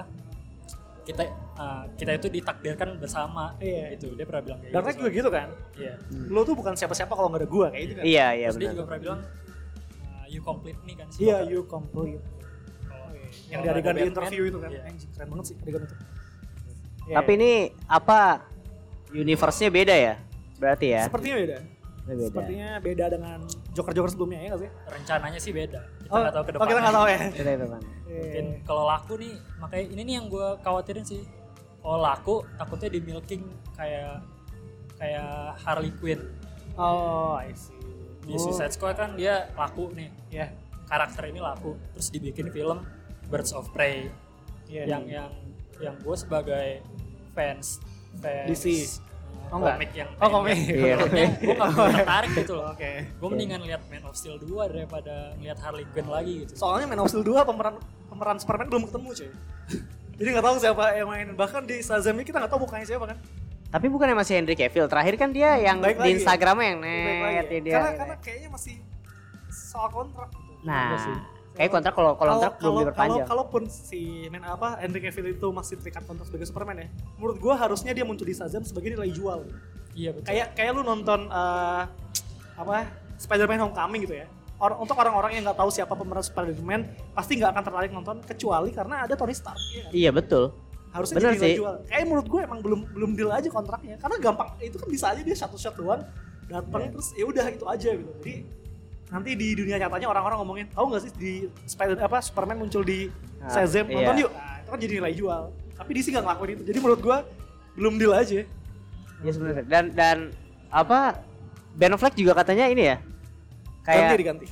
kita 1.02 1.22
eh, 1.22 1.82
kita 1.94 2.10
itu 2.14 2.28
ditakdirkan 2.28 2.98
bersama 2.98 3.54
Iya. 3.56 3.94
gitu 3.94 4.14
dia 4.14 4.24
pernah 4.24 4.42
bilang 4.44 4.58
kayak 4.60 4.72
Dark 4.72 4.82
gitu 4.82 4.90
Knight 4.90 4.98
juga 4.98 5.10
gitu 5.12 5.30
kan 5.30 5.48
iya 5.76 5.92
lo 6.28 6.40
tuh 6.42 6.54
bukan 6.54 6.72
siapa-siapa 6.74 7.12
kalau 7.12 7.28
nggak 7.28 7.42
ada 7.42 7.48
gua 7.48 7.66
kayak 7.70 7.82
gitu 7.84 7.94
kan 7.94 8.04
Iya 8.04 8.26
iya 8.32 8.46
terus 8.46 8.56
dia 8.56 8.62
benar. 8.62 8.74
juga 8.74 8.84
pernah 8.84 9.00
bilang 9.00 9.20
eh, 9.96 10.26
you 10.28 10.40
complete 10.40 10.80
me 10.82 10.92
kan 10.92 11.06
iya 11.16 11.36
Joker. 11.38 11.48
you 11.48 11.60
complete 11.64 12.22
yang 13.46 13.60
di 13.60 13.62
nggak 13.62 13.62
ada 13.62 13.70
adegan 13.70 13.94
di 13.94 14.00
Batman, 14.00 14.10
interview 14.10 14.42
itu 14.44 14.58
kan 14.58 14.70
iya. 14.70 14.80
anjing 14.84 15.10
keren 15.12 15.28
banget 15.28 15.44
sih 15.46 15.56
adegan 15.58 15.82
itu 15.82 15.96
Iya, 17.06 17.22
Tapi 17.22 17.30
iya. 17.30 17.38
ini 17.38 17.52
apa 17.86 18.20
universe-nya 19.12 19.70
beda 19.70 19.94
ya? 19.94 20.14
Berarti 20.58 20.86
ya? 20.90 21.06
sepertinya 21.06 21.36
beda 21.38 21.56
Beda. 22.06 22.22
sepertinya 22.30 22.68
beda 22.78 23.04
dengan 23.10 23.38
Joker-Joker 23.74 24.10
sebelumnya 24.14 24.38
ya 24.38 24.48
nggak 24.54 24.62
sih? 24.62 24.70
Rencananya 24.86 25.38
sih 25.42 25.52
beda. 25.52 25.80
Kita 25.82 26.10
Oh, 26.14 26.18
nggak 26.22 26.32
tahu 26.32 26.42
ke 26.42 26.48
oh, 26.48 26.54
depan 26.54 26.66
kita 26.70 26.80
nggak 26.80 26.94
tahu 26.94 27.06
ya. 27.06 27.18
Beda 27.34 27.50
itu 27.52 27.66
kan. 27.66 27.82
mungkin 28.06 28.46
kalau 28.62 28.84
laku 28.86 29.12
nih 29.20 29.32
makanya 29.58 29.84
ini 29.90 30.00
nih 30.06 30.14
yang 30.16 30.26
gue 30.30 30.46
khawatirin 30.62 31.04
sih. 31.04 31.22
Kalau 31.82 31.98
laku 31.98 32.34
takutnya 32.56 32.88
di 32.90 33.00
milking 33.02 33.42
kayak 33.74 34.22
kayak 34.96 35.30
Harley 35.60 35.92
Quinn. 35.98 36.22
Oh, 36.78 37.36
I 37.36 37.50
see. 37.52 37.74
di 38.26 38.34
Suicide 38.34 38.74
Squad 38.74 38.98
kan 38.98 39.14
dia 39.14 39.50
laku 39.54 39.94
nih. 39.94 40.10
Ya, 40.30 40.50
karakter 40.86 41.30
ini 41.30 41.38
laku. 41.38 41.78
Terus 41.94 42.10
dibikin 42.10 42.50
film 42.50 42.82
Birds 43.26 43.50
of 43.50 43.70
Prey. 43.70 44.10
Ya. 44.66 44.82
yang 44.82 45.06
yang 45.06 45.30
yang 45.78 45.94
gue 46.02 46.16
sebagai 46.18 46.82
fans 47.30 47.78
fans 48.18 48.50
DC. 48.50 48.66
Oh, 49.46 49.56
enggak? 49.56 49.74
komik 49.74 49.90
yang 49.92 50.08
Oh, 50.16 50.28
komik. 50.32 50.56
Iya. 50.58 50.94
gue 50.98 51.54
gak 51.54 51.70
tertarik 51.96 52.30
gitu 52.34 52.52
loh 52.52 52.66
Oke. 52.68 52.90
gue 53.06 53.28
mendingan 53.28 53.60
lihat 53.62 53.82
Man 53.86 54.02
of 54.02 54.12
Steel 54.12 54.36
2 54.36 54.46
daripada 54.68 55.14
ngeliat 55.34 55.58
Harley 55.58 55.86
Quinn 55.86 56.06
lagi 56.06 56.32
gitu 56.42 56.52
Soalnya 56.54 56.86
Man 56.86 56.98
of 56.98 57.06
Steel 57.06 57.22
2 57.22 57.42
pemeran 57.42 57.74
pemeran 58.06 58.36
Superman 58.36 58.66
belum 58.66 58.84
ketemu, 58.84 59.08
cuy. 59.12 59.30
Jadi 60.16 60.28
nggak 60.30 60.44
tahu 60.44 60.56
siapa 60.56 60.84
yang 60.92 61.06
main. 61.06 61.28
Bahkan 61.30 61.62
di 61.64 61.76
Shazam 61.78 62.14
ini 62.14 62.24
kita 62.24 62.38
nggak 62.38 62.48
tahu 62.48 62.64
mukanya 62.64 62.86
siapa 62.86 63.04
kan. 63.04 63.18
Tapi 63.68 63.86
bukannya 63.86 64.14
masih 64.14 64.34
Henry 64.36 64.54
Cavill? 64.54 64.86
Terakhir 64.86 65.14
kan 65.14 65.28
dia 65.28 65.58
yang 65.58 65.76
Baik 65.78 65.98
di. 65.98 66.16
Instagramnya 66.16 66.66
yang 66.66 66.80
Baik 66.80 67.20
lagi 67.20 67.36
net 67.36 67.46
ya. 67.46 67.60
dia. 67.60 67.74
Karena 67.74 67.90
karena 67.92 68.16
kayaknya 68.18 68.48
masih 68.48 68.74
soal 69.48 69.88
kontrak. 69.88 70.32
gitu. 70.32 70.52
Nah, 70.64 70.86
Iya 70.88 70.98
sih. 70.98 71.16
Kayak 71.56 71.70
kontrak 71.70 71.92
kalau 71.92 72.12
kalau 72.14 72.32
kontrak 72.36 72.54
belum 72.54 72.62
kalau, 72.62 72.80
diperpanjang. 72.84 73.26
kalaupun 73.26 73.62
si 73.66 74.00
main 74.28 74.44
apa 74.44 74.76
Henry 74.78 75.00
Cavill 75.00 75.32
itu 75.32 75.48
masih 75.48 75.74
terikat 75.76 76.04
kontrak 76.04 76.26
sebagai 76.26 76.44
Superman 76.44 76.76
ya. 76.78 76.88
Menurut 77.16 77.36
gua 77.36 77.54
harusnya 77.56 77.90
dia 77.90 78.04
muncul 78.04 78.22
di 78.22 78.32
Shazam 78.32 78.62
sebagai 78.62 78.92
nilai 78.92 79.08
jual. 79.08 79.48
iya 79.92 80.12
betul 80.12 80.28
kayak 80.28 80.52
kayak 80.52 80.70
lu 80.70 80.84
nonton 80.84 81.24
eh, 81.26 81.82
apa 82.54 82.76
Spider-Man 83.16 83.60
Homecoming 83.62 84.04
gitu 84.04 84.14
ya. 84.14 84.28
Or- 84.56 84.76
untuk 84.76 84.96
orang-orang 84.96 85.34
yang 85.34 85.44
nggak 85.44 85.56
tahu 85.56 85.68
siapa 85.68 85.92
pemeran 85.92 86.20
Spider-Man 86.20 86.80
pasti 87.12 87.36
nggak 87.36 87.50
akan 87.50 87.62
tertarik 87.64 87.90
nonton 87.90 88.16
kecuali 88.20 88.70
karena 88.70 89.04
ada 89.04 89.12
Tony 89.12 89.32
Stark. 89.32 89.56
Iya 89.56 89.82
kan? 89.82 89.92
Iya 89.92 90.10
betul. 90.12 90.44
Harusnya 90.92 91.16
Bener 91.16 91.28
jadi 91.28 91.36
nilai 91.36 91.48
sih. 91.48 91.56
jual. 91.60 91.74
Kayak 91.88 92.04
menurut 92.06 92.26
gue 92.26 92.40
emang 92.40 92.60
belum 92.60 92.80
belum 92.92 93.10
deal 93.12 93.28
aja 93.28 93.48
kontraknya 93.48 93.96
karena 93.96 94.16
gampang 94.16 94.48
itu 94.60 94.76
kan 94.76 94.88
bisa 94.88 95.04
aja 95.12 95.20
dia 95.20 95.36
satu 95.36 95.56
shot 95.56 95.76
doang 95.76 96.04
datang 96.46 96.78
Iya. 96.78 96.90
terus 96.92 97.08
ya 97.12 97.24
udah 97.24 97.46
itu 97.48 97.64
aja 97.64 97.88
gitu. 97.92 98.12
Jadi 98.20 98.34
nanti 99.06 99.30
di 99.32 99.54
dunia 99.54 99.78
nyatanya 99.78 100.08
orang-orang 100.08 100.36
ngomongin 100.38 100.66
tahu 100.68 100.90
nggak 100.90 101.02
sih 101.02 101.12
di 101.14 101.32
Spider 101.62 101.94
apa 101.96 102.18
Superman 102.18 102.58
muncul 102.58 102.82
di 102.82 103.06
Ah, 103.36 103.52
Shazam 103.52 103.86
iya. 103.86 104.00
nonton 104.02 104.16
yuk. 104.18 104.30
Nah, 104.32 104.58
itu 104.58 104.68
kan 104.68 104.78
jadi 104.80 104.92
nilai 104.98 105.12
jual. 105.14 105.42
Tapi 105.76 105.90
DC 105.92 106.06
nggak 106.08 106.24
ngelakuin 106.24 106.50
itu. 106.52 106.62
Jadi 106.66 106.78
menurut 106.80 107.00
gue 107.00 107.18
belum 107.74 107.94
deal 107.96 108.10
aja. 108.10 108.42
Iya 109.16 109.30
sebenarnya. 109.30 109.64
Dan 109.64 109.84
dan 109.92 110.18
apa 110.68 111.20
Ben 111.72 111.92
Affleck 111.92 112.16
juga 112.16 112.34
katanya 112.34 112.66
ini 112.66 112.82
ya. 112.86 112.96
Ganti 113.80 114.02
Kayak 114.02 114.18
diganti. 114.18 114.46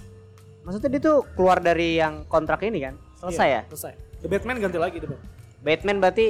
maksudnya 0.63 0.89
dia 0.91 1.03
tuh 1.03 1.27
keluar 1.35 1.59
dari 1.59 1.99
yang 1.99 2.23
kontrak 2.25 2.63
ini 2.63 2.81
kan? 2.81 2.95
Selesai 3.19 3.45
Iya, 3.45 3.57
ya? 3.57 3.63
Selesai. 3.69 3.93
The 4.23 4.29
Batman 4.31 4.57
ganti 4.63 4.79
lagi 4.79 4.97
The 4.97 5.09
Batman. 5.09 5.31
Batman 5.61 5.97
berarti 5.99 6.27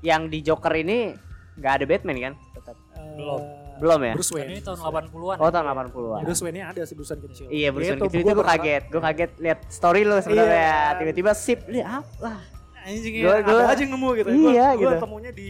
yang 0.00 0.26
di 0.26 0.40
Joker 0.40 0.74
ini 0.74 1.14
nggak 1.54 1.72
ada 1.78 1.84
Batman 1.86 2.16
kan? 2.18 2.34
Tetap. 2.52 2.76
Belum. 3.14 3.40
Belum 3.76 4.00
ya? 4.00 4.12
Bruce 4.12 4.32
Wayne. 4.32 4.48
ini 4.48 4.60
tahun 4.60 4.78
80-an 4.78 5.36
Oh 5.36 5.48
tahun 5.48 5.64
80-an. 5.66 6.20
Bruce 6.22 6.42
Wayne-nya 6.42 6.64
ada 6.68 6.80
sih 6.82 6.94
Bruce 6.94 7.10
Wayne 7.10 7.22
kecil. 7.24 7.46
Iya 7.48 7.68
Bruce 7.70 7.84
Wayne 7.86 7.96
Gitu, 7.96 8.06
kecil 8.06 8.20
gua 8.20 8.30
itu 8.30 8.36
gue 8.36 8.46
kaget, 8.46 8.82
gue 8.86 9.02
kaget 9.02 9.30
lihat 9.38 9.58
story 9.68 10.00
lu 10.02 10.16
sebenarnya 10.16 10.54
Iya. 10.54 10.96
tiba-tiba 10.96 11.30
sip, 11.32 11.60
ini 11.66 11.80
apa? 11.80 12.32
anjing 12.80 13.12
Gua- 13.16 13.32
ya, 13.32 13.38
gua- 13.40 13.60
ada 13.60 13.72
aja 13.72 13.80
yang 13.80 13.92
nemu 13.92 14.08
gitu. 14.14 14.28
Iya, 14.28 14.36
gua, 14.36 14.68
gua 14.68 14.76
gitu. 14.76 14.94
temunya 15.00 15.30
di 15.30 15.48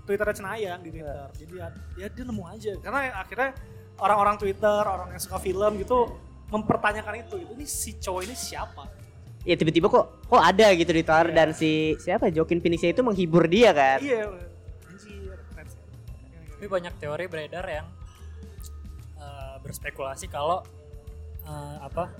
Twitter 0.00 0.26
Cenayang 0.30 0.80
di 0.80 0.90
Twitter. 0.90 1.26
Jadi 1.34 1.52
ya, 1.54 1.66
ya 1.96 2.06
dia 2.06 2.24
nemu 2.24 2.42
aja. 2.46 2.72
Karena 2.78 2.98
akhirnya 3.18 3.50
orang-orang 3.98 4.36
Twitter, 4.36 4.80
orang 4.80 5.08
yang 5.10 5.18
suka 5.18 5.36
film 5.36 5.72
gitu 5.76 5.98
mempertanyakan 6.46 7.14
itu. 7.18 7.34
Gitu. 7.36 7.52
Ini 7.52 7.66
si 7.66 7.90
cowok 7.98 8.22
ini 8.22 8.32
siapa? 8.32 8.86
Ya 9.42 9.54
tiba-tiba 9.54 9.86
kok 9.86 10.04
kok 10.22 10.38
ada 10.38 10.66
gitu 10.72 10.86
di 10.88 11.00
Twitter 11.00 11.24
Iya. 11.24 11.34
dan 11.34 11.48
si 11.50 11.70
siapa 11.98 12.28
Joaquin 12.28 12.58
Phoenix 12.58 12.80
itu 12.80 13.02
menghibur 13.02 13.44
dia 13.44 13.70
kan. 13.72 13.98
Iya. 13.98 14.28
Tapi 16.58 16.66
banyak 16.66 16.98
teori 16.98 17.30
beredar 17.30 17.62
yang 17.64 17.86
eh, 19.14 19.56
berspekulasi 19.62 20.26
kalau 20.26 20.66
eh, 21.46 21.76
apa 21.78 22.10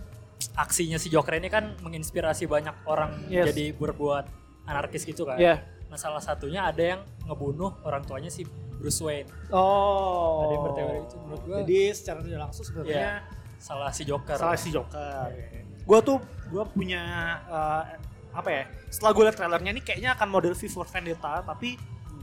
aksinya 0.54 0.94
si 0.94 1.10
Joker 1.10 1.34
ini 1.34 1.50
kan 1.50 1.74
menginspirasi 1.82 2.46
banyak 2.46 2.86
orang 2.86 3.26
Yes. 3.26 3.50
jadi 3.50 3.74
berbuat 3.74 4.24
anarkis 4.64 5.02
gitu 5.02 5.26
kan. 5.26 5.42
Iya. 5.42 5.58
Nah 5.90 5.98
salah 5.98 6.22
satunya 6.22 6.62
ada 6.62 6.78
yang 6.94 7.00
ngebunuh 7.26 7.82
orang 7.82 8.06
tuanya 8.06 8.30
si 8.30 8.46
Bruce 8.78 9.02
Wayne. 9.02 9.26
Oh. 9.50 10.46
Ada 10.46 10.52
yang 10.54 10.64
berteori 10.70 10.98
itu 11.02 11.16
menurut 11.18 11.42
gua. 11.42 11.56
Jadi 11.66 11.80
secara 11.90 12.18
tidak 12.22 12.40
langsung 12.46 12.62
sebenarnya 12.62 12.94
Iya. 12.94 13.14
Salah 13.58 13.90
si 13.90 14.02
Joker. 14.06 14.36
salah 14.38 14.54
si 14.54 14.70
Joker. 14.70 15.34
Gue 15.82 15.98
tuh 16.06 16.18
gue 16.46 16.62
punya 16.70 17.02
eh, 17.42 17.82
apa 18.30 18.48
ya? 18.54 18.62
Setelah 18.86 19.10
gue 19.10 19.22
liat 19.26 19.34
trailernya 19.34 19.70
ini 19.74 19.82
kayaknya 19.82 20.14
akan 20.14 20.28
model 20.30 20.54
V 20.54 20.62
for 20.70 20.86
Vendetta, 20.86 21.42
tapi 21.42 21.74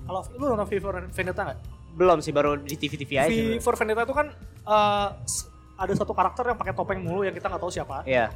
kalau 0.05 0.21
lu 0.37 0.45
nonton 0.47 0.63
V 0.63 0.73
for 0.79 0.95
Vendetta 1.11 1.41
nggak? 1.43 1.59
Belum 1.95 2.19
sih 2.19 2.29
baru 2.29 2.59
di 2.59 2.75
TV-TV 2.75 3.11
aja. 3.15 3.25
Sebenarnya. 3.25 3.59
for 3.59 3.73
Vendetta 3.73 4.03
itu 4.03 4.13
kan 4.13 4.27
eh, 4.61 5.09
s- 5.23 5.47
ada 5.73 5.93
satu 5.93 6.11
karakter 6.11 6.43
yang 6.45 6.57
pakai 6.57 6.71
topeng 6.71 6.99
mulu 6.99 7.21
yang 7.21 7.31
kita 7.31 7.47
nggak 7.47 7.59
tahu 7.59 7.67
siapa, 7.69 8.03
Iya. 8.03 8.31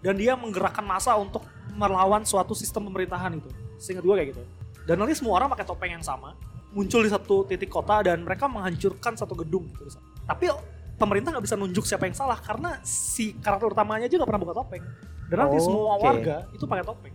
dan 0.00 0.14
dia 0.14 0.34
menggerakkan 0.34 0.82
massa 0.82 1.14
untuk 1.14 1.42
melawan 1.72 2.22
suatu 2.22 2.52
sistem 2.52 2.86
pemerintahan 2.86 3.34
itu. 3.34 3.50
Seingat 3.76 4.02
gue 4.02 4.14
kayak 4.14 4.28
gitu. 4.32 4.42
Dan 4.82 4.96
nanti 4.96 5.14
semua 5.14 5.36
orang 5.36 5.48
pakai 5.48 5.62
topeng 5.64 5.92
yang 5.92 6.02
sama, 6.02 6.34
muncul 6.70 7.02
di 7.02 7.08
satu 7.08 7.42
titik 7.44 7.66
kota 7.68 8.02
dan 8.02 8.22
mereka 8.22 8.46
menghancurkan 8.46 9.14
satu 9.14 9.34
gedung 9.36 9.66
gitu. 9.68 9.90
Tapi 10.24 10.50
pemerintah 10.94 11.30
nggak 11.30 11.44
bisa 11.44 11.54
nunjuk 11.54 11.82
siapa 11.82 12.04
yang 12.04 12.14
salah 12.14 12.36
karena 12.36 12.78
si 12.80 13.34
karakter 13.36 13.68
utamanya 13.68 14.06
aja 14.06 14.14
nggak 14.16 14.28
pernah 14.28 14.42
buka 14.42 14.54
topeng. 14.56 14.82
Dan 15.26 15.36
nanti 15.36 15.56
Oh, 15.56 15.62
semua 15.62 15.92
oke. 15.92 16.02
warga 16.04 16.36
itu 16.48 16.64
pakai 16.64 16.84
topeng. 16.84 17.14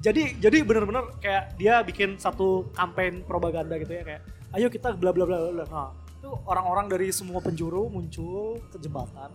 Jadi 0.00 0.22
jadi 0.36 0.58
bener-bener 0.60 1.04
kayak 1.16 1.54
dia 1.54 1.80
bikin 1.80 2.14
satu 2.14 2.68
campaign 2.70 3.22
propaganda 3.22 3.74
gitu 3.74 3.90
ya 3.90 4.02
kayak 4.02 4.22
ayo 4.54 4.66
kita 4.70 4.94
bla 4.94 5.10
bla 5.10 5.24
bla 5.24 5.38
bla. 5.50 5.64
Nah, 5.66 5.88
itu 6.14 6.30
orang-orang 6.46 6.86
dari 6.86 7.10
semua 7.10 7.38
penjuru 7.38 7.86
muncul 7.86 8.62
ke 8.70 8.78
jembatan 8.78 9.30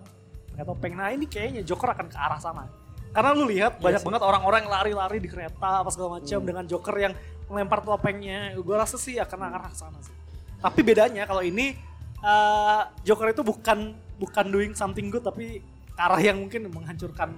topeng. 0.59 0.91
Nah, 0.91 1.07
ini 1.11 1.23
kayaknya 1.23 1.63
Joker 1.63 1.95
akan 1.95 2.11
ke 2.11 2.17
arah 2.19 2.35
sana. 2.35 2.67
Karena 3.09 3.31
lu 3.31 3.47
lihat 3.47 3.79
banyak 3.79 3.99
sih. 3.99 4.05
banget 4.05 4.21
orang-orang 4.21 4.67
yang 4.67 4.71
lari-lari 4.71 5.17
di 5.17 5.31
kereta 5.31 5.81
apa 5.81 5.89
segala 5.89 6.19
macam 6.19 6.35
Hmm. 6.35 6.47
dengan 6.47 6.63
Joker 6.67 6.95
yang 6.99 7.13
melempar 7.47 7.79
topengnya. 7.79 8.51
Gue 8.59 8.75
rasa 8.75 8.99
sih 8.99 9.15
akan 9.17 9.39
ke 9.39 9.47
arah 9.49 9.71
sana 9.71 9.99
sih. 10.03 10.11
Tapi 10.59 10.79
bedanya 10.83 11.23
kalau 11.23 11.39
ini 11.39 11.79
eh, 12.19 12.81
Joker 13.01 13.31
itu 13.31 13.39
bukan 13.41 13.95
bukan 14.19 14.45
doing 14.51 14.75
something 14.75 15.07
good 15.07 15.23
tapi 15.23 15.63
ke 15.89 16.01
arah 16.03 16.19
yang 16.19 16.35
mungkin 16.37 16.67
menghancurkan 16.67 17.31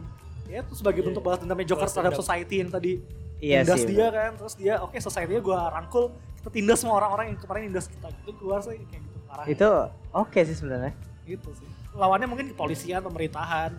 ya 0.50 0.66
itu 0.66 0.74
sebagai 0.74 1.06
Iya. 1.06 1.08
bentuk 1.14 1.22
balas 1.22 1.38
dendamnya 1.38 1.70
Joker 1.70 1.86
terhadap 1.86 2.18
society 2.18 2.56
yang 2.58 2.74
tadi 2.74 2.98
Iya 3.38 3.62
sih. 3.64 3.86
dia 3.88 4.10
kan 4.10 4.34
terus 4.36 4.58
dia 4.58 4.82
oke 4.82 4.98
society-nya 4.98 5.38
gue 5.40 5.54
rangkul 5.54 6.10
kita 6.42 6.50
tindas 6.52 6.78
semua 6.78 6.98
orang-orang 6.98 7.30
yang 7.30 7.38
kemarin 7.38 7.62
nindas 7.66 7.86
kita 7.86 8.10
gitu 8.12 8.34
keluar 8.36 8.60
sih 8.60 8.74
kayak 8.82 8.98
gitu 9.00 9.18
arahnya 9.28 9.50
Itu 9.52 9.70
oke 10.12 10.40
sih 10.42 10.56
sebenarnya. 10.56 10.92
gitu 11.24 11.50
sih 11.54 11.70
lawannya 11.94 12.26
mungkin 12.26 12.50
kepolisian 12.50 13.00
pemerintahan 13.00 13.72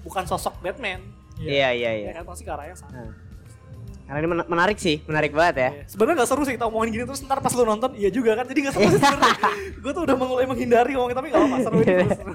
bukan 0.00 0.24
sosok 0.24 0.58
Batman 0.58 0.98
Iya 1.38 1.70
iya 1.70 1.90
iya. 1.94 2.08
ya 2.10 2.18
kan 2.18 2.26
pasti 2.26 2.42
ke 2.42 2.50
arahnya 2.50 2.74
sana 2.74 2.90
Nah. 2.98 3.12
Karena 4.08 4.18
ini 4.18 4.28
men- 4.32 4.48
menarik 4.48 4.80
sih, 4.80 5.04
menarik 5.04 5.30
banget 5.30 5.54
ya. 5.58 5.70
Iya. 5.70 5.82
Sebenarnya 5.84 6.16
gak 6.16 6.30
seru 6.32 6.40
sih 6.40 6.56
kita 6.56 6.64
ngomongin 6.64 6.90
gini 6.90 7.04
terus 7.04 7.20
ntar 7.20 7.38
pas 7.38 7.52
lu 7.52 7.60
nonton 7.62 7.92
iya 7.92 8.08
juga 8.08 8.32
kan 8.32 8.48
jadi 8.48 8.58
gak 8.64 8.72
seru 8.72 8.88
sih 8.88 8.96
sebenarnya. 8.96 9.36
gue 9.84 9.92
tuh 9.92 10.02
udah 10.02 10.16
mulai 10.16 10.48
menghindari 10.48 10.96
ngomongin 10.96 11.12
tapi 11.12 11.28
gak 11.28 11.36
apa-apa 11.38 11.58
seru 11.60 11.78
ini 11.78 11.92
terus 11.92 12.16
seru. 12.16 12.34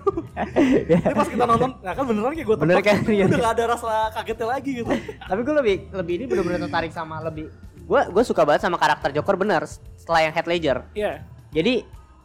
Tapi 1.02 1.16
pas 1.16 1.26
kita 1.28 1.44
nonton, 1.44 1.70
nah 1.80 1.94
kan 1.94 2.04
beneran 2.06 2.32
kayak 2.32 2.46
gue 2.46 2.58
Bener 2.62 2.78
kan? 2.80 2.98
Udah 3.02 3.40
gak 3.42 3.54
ada 3.58 3.64
rasa 3.68 3.90
kagetnya 4.14 4.48
lagi 4.48 4.72
gitu. 4.76 4.92
Tapi 5.20 5.40
gue 5.42 5.56
lebih 5.56 5.76
lebih 5.92 6.14
ini 6.14 6.26
bener-bener 6.28 6.60
tertarik 6.62 6.92
sama 6.92 7.16
lebih 7.22 7.50
gue 7.84 8.02
gue 8.10 8.24
suka 8.24 8.42
banget 8.44 8.64
sama 8.64 8.80
karakter 8.80 9.12
Joker 9.12 9.36
bener 9.36 9.68
setelah 9.68 10.24
yang 10.24 10.34
Heath 10.34 10.48
Ledger. 10.48 10.78
Iya. 10.96 11.24
Jadi 11.52 11.84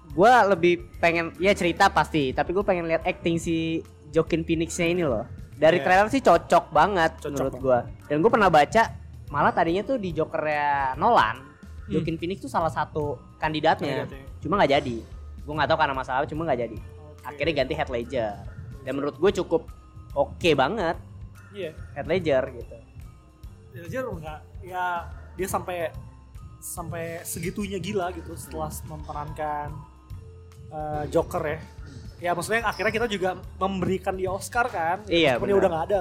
gue 0.08 0.32
lebih 0.48 0.74
pengen 0.98 1.34
ya 1.36 1.52
cerita 1.52 1.90
pasti, 1.90 2.32
tapi 2.32 2.50
gue 2.50 2.64
pengen 2.64 2.88
lihat 2.88 3.04
acting 3.04 3.36
si 3.36 3.82
Joaquin 4.08 4.40
Phoenix-nya 4.42 4.88
ini 4.88 5.04
loh. 5.04 5.26
Dari 5.58 5.82
Iya. 5.82 5.84
trailer 5.84 6.08
sih 6.08 6.22
cocok 6.22 6.70
banget 6.70 7.12
Cocok 7.18 7.30
menurut 7.34 7.54
gue. 7.58 7.78
Dan 8.06 8.16
gue 8.22 8.30
pernah 8.30 8.48
baca 8.48 8.82
malah 9.28 9.52
tadinya 9.52 9.84
tuh 9.84 10.00
di 10.00 10.14
Jokernya 10.14 10.96
Nolan, 10.96 11.44
Joaquin 11.90 12.16
Phoenix 12.16 12.40
tuh 12.40 12.48
salah 12.48 12.72
satu 12.72 13.18
kandidatnya. 13.36 14.06
Kandidatnya. 14.06 14.24
Cuma 14.40 14.54
nggak 14.56 14.72
jadi. 14.80 14.96
Gue 15.44 15.54
nggak 15.54 15.68
tahu 15.68 15.78
karena 15.78 15.94
masalah 15.94 16.24
cuma 16.24 16.42
nggak 16.46 16.60
jadi. 16.62 16.78
Oke. 16.78 17.26
Akhirnya 17.26 17.54
ganti 17.60 17.74
Heath 17.74 17.92
Ledger. 17.92 18.32
Dan 18.86 18.92
menurut 18.96 19.16
gue 19.18 19.30
cukup 19.34 19.66
oke 20.14 20.50
banget 20.54 20.96
Iya. 21.52 21.70
Heath 21.92 22.08
Ledger 22.08 22.42
gitu. 22.54 22.76
Ledger 23.74 24.04
enggak 24.08 24.40
ya 24.64 25.04
dia 25.38 25.46
sampai 25.46 25.94
sampai 26.58 27.22
segitunya 27.22 27.78
gila 27.78 28.10
gitu 28.10 28.34
setelah 28.34 28.66
memerankan 28.84 29.70
eh, 30.68 31.04
Joker 31.08 31.42
ya. 31.46 31.58
Ya 32.18 32.30
maksudnya 32.34 32.66
akhirnya 32.66 32.90
kita 32.90 33.06
juga 33.06 33.38
memberikan 33.56 34.12
dia 34.12 34.26
Oscar 34.28 34.66
kan. 34.66 35.06
Iya, 35.06 35.38
Meskipun 35.38 35.46
dia 35.46 35.56
udah 35.56 35.70
nggak 35.70 35.86
ada. 35.86 36.00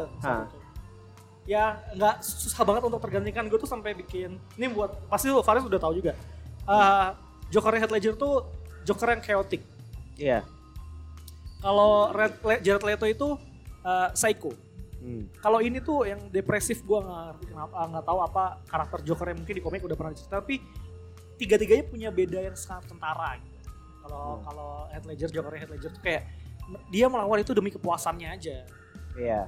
Ya 1.46 1.64
nggak 1.94 2.16
susah 2.20 2.66
banget 2.66 2.84
untuk 2.84 3.00
tergantikan. 3.00 3.46
Gue 3.46 3.56
tuh 3.56 3.70
sampai 3.70 3.94
bikin 3.94 4.36
ini 4.58 4.66
buat 4.68 4.98
pasti 5.08 5.30
lu 5.30 5.40
Faris 5.40 5.62
udah 5.62 5.78
tahu 5.78 5.94
juga. 5.96 6.18
Eh 6.66 7.08
Joker 7.48 7.78
Heath 7.78 7.94
Ledger 7.94 8.18
tuh 8.18 8.44
Joker 8.84 9.14
yang 9.14 9.22
chaotic. 9.22 9.62
Iya. 10.18 10.42
Kalau 11.58 12.10
Red- 12.12 12.42
Le- 12.42 12.62
Jared 12.66 12.84
Leto 12.84 13.06
itu 13.06 13.28
eh, 13.86 14.10
psycho. 14.12 14.52
Hmm. 14.98 15.30
Kalau 15.38 15.62
ini 15.62 15.78
tuh 15.78 16.10
yang 16.10 16.18
depresif 16.28 16.82
gua 16.82 17.06
nggak 17.06 17.22
ngerti 17.30 17.46
kenapa 17.54 17.76
nggak 17.86 18.06
tahu 18.06 18.20
apa 18.20 18.44
karakter 18.66 19.00
Joker 19.06 19.28
yang 19.30 19.38
mungkin 19.38 19.56
di 19.56 19.64
komik 19.64 19.82
udah 19.82 19.94
pernah 19.94 20.12
dicerita 20.12 20.42
tapi 20.42 20.58
tiga-tiganya 21.38 21.86
punya 21.86 22.10
beda 22.10 22.40
yang 22.42 22.58
sangat 22.58 22.90
kentara 22.90 23.38
gitu. 23.38 23.70
Kalau 24.02 24.26
Hmm. 24.26 24.44
kalau 24.44 24.70
Heath 24.90 25.06
Ledger 25.06 25.30
Joker 25.30 25.54
Heath 25.54 25.70
Ledger 25.70 25.92
tuh 25.94 26.02
kayak 26.02 26.24
dia 26.90 27.06
melakukan 27.08 27.40
itu 27.40 27.54
demi 27.54 27.70
kepuasannya 27.70 28.28
aja. 28.28 28.58
Iya. 29.14 29.42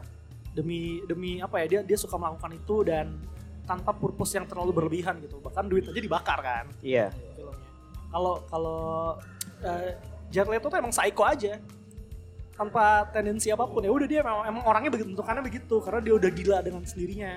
Demi 0.54 1.02
demi 1.06 1.42
apa 1.42 1.62
ya 1.62 1.66
dia 1.66 1.80
dia 1.82 1.98
suka 1.98 2.16
melakukan 2.16 2.54
itu 2.54 2.76
dan 2.86 3.18
tanpa 3.66 3.90
purpose 3.90 4.34
yang 4.34 4.46
terlalu 4.46 4.72
berlebihan 4.76 5.18
gitu. 5.20 5.42
Bahkan 5.42 5.66
duit 5.66 5.86
aja 5.86 5.98
dibakar 5.98 6.40
kan 6.42 6.66
Iya. 6.80 7.10
filmnya. 7.34 7.70
Kalau 8.10 8.34
kalau 8.46 8.82
eh, 9.60 9.98
Jared 10.30 10.50
Leto 10.54 10.70
tuh 10.70 10.78
emang 10.78 10.94
psycho 10.94 11.26
aja 11.26 11.58
tanpa 12.60 13.08
tendensi 13.16 13.48
apa 13.48 13.64
pun. 13.64 13.80
Ya 13.80 13.92
udah 13.96 14.04
dia 14.04 14.20
emang, 14.20 14.44
emang 14.44 14.64
orangnya 14.68 14.92
begitu 14.92 15.16
bentukannya 15.16 15.44
begitu 15.48 15.76
karena 15.80 16.00
dia 16.04 16.14
udah 16.20 16.30
gila 16.36 16.58
dengan 16.60 16.84
sendirinya. 16.84 17.32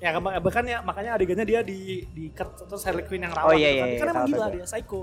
Ya 0.00 0.16
bahkan 0.20 0.64
ya 0.64 0.80
makanya 0.80 1.20
adegannya 1.20 1.44
dia 1.44 1.60
di 1.60 2.08
di 2.16 2.32
terus 2.32 2.80
Harley 2.88 3.04
Quinn 3.04 3.28
yang 3.28 3.32
rawat 3.36 3.52
Oh, 3.52 3.56
iya, 3.56 3.68
gitu 3.68 3.80
kan. 3.80 3.88
iya, 3.88 3.96
kan 4.00 4.06
iya, 4.08 4.12
emang 4.16 4.28
gila 4.32 4.46
dia 4.56 4.64
psycho. 4.64 5.02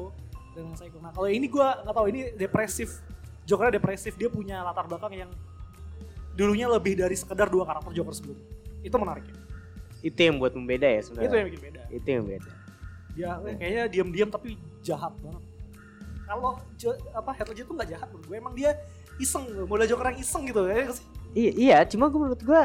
Dengan 0.57 0.73
psycho. 0.73 0.97
Nah 0.97 1.11
kalau 1.13 1.29
ini 1.29 1.45
gua 1.45 1.77
nggak 1.85 1.93
tahu 1.93 2.05
ini 2.09 2.21
depresif 2.33 2.89
Jokernya 3.45 3.77
depresif 3.77 4.17
dia 4.17 4.29
punya 4.33 4.65
latar 4.65 4.89
belakang 4.89 5.13
yang 5.13 5.31
dulunya 6.33 6.65
lebih 6.65 6.97
dari 6.97 7.13
sekedar 7.13 7.45
dua 7.51 7.67
karakter 7.69 7.93
Joker 7.93 8.13
sebelumnya 8.17 8.47
itu 8.83 8.95
menarik 8.99 9.25
ya. 9.29 9.37
Itu 10.03 10.19
yang 10.19 10.35
buat 10.35 10.53
membeda 10.53 10.87
ya 10.89 11.01
sebenarnya. 11.05 11.27
itu 11.27 11.35
yang 11.35 11.47
bikin 11.47 11.61
beda. 11.63 11.81
Itu 11.89 12.07
yang 12.11 12.25
beda. 12.27 12.51
dia 13.13 13.29
eh, 13.45 13.55
kayaknya 13.61 13.83
diam-diam 13.93 14.29
tapi 14.33 14.57
jahat 14.81 15.13
banget. 15.21 15.43
Kalau 16.25 16.57
apa 17.13 17.29
Heath 17.37 17.49
Ledger 17.53 17.65
tuh 17.69 17.75
nggak 17.77 17.89
jahat 17.93 18.07
menurut 18.09 18.25
gue 18.25 18.37
emang 18.41 18.53
dia 18.57 18.71
iseng 19.15 19.43
model 19.63 19.85
Joker 19.85 20.07
yang 20.07 20.19
iseng 20.19 20.43
gitu 20.43 20.61
ya 20.65 20.89
sih? 20.89 21.05
Iya, 21.33 21.51
iya, 21.53 21.77
cuma 21.83 22.07
gue 22.07 22.19
menurut 22.19 22.39
gue 22.39 22.63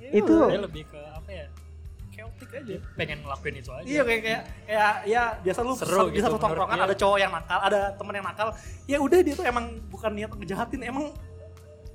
Ya, 0.00 0.10
Itu- 0.16 0.48
Dia 0.48 0.58
lebih 0.58 0.82
ke 0.84 0.98
apa 0.98 1.30
ya? 1.30 1.46
chaotic 2.10 2.48
aja. 2.50 2.64
Dia 2.66 2.80
pengen 2.98 3.18
ngelakuin 3.22 3.54
itu 3.56 3.70
aja. 3.70 3.86
iya 3.86 4.02
kayak 4.02 4.20
kayak 4.20 4.42
kayak 4.66 4.92
ya 5.06 5.22
biasa 5.40 5.60
lu 5.60 5.72
Seru 5.72 6.10
di 6.10 6.18
gitu 6.18 6.26
satu 6.26 6.34
menurut 6.34 6.42
tongkrongan 6.42 6.78
ada 6.82 6.94
cowok 6.94 7.18
yang 7.18 7.32
nakal 7.32 7.58
ada 7.60 7.80
temen 7.94 8.12
yang 8.12 8.26
nakal. 8.26 8.48
Ya 8.84 8.96
udah 8.98 9.18
dia 9.20 9.34
tuh 9.34 9.46
emang 9.46 9.64
bukan 9.86 10.10
niat 10.10 10.30
ngejahatin 10.30 10.80
emang 10.82 11.04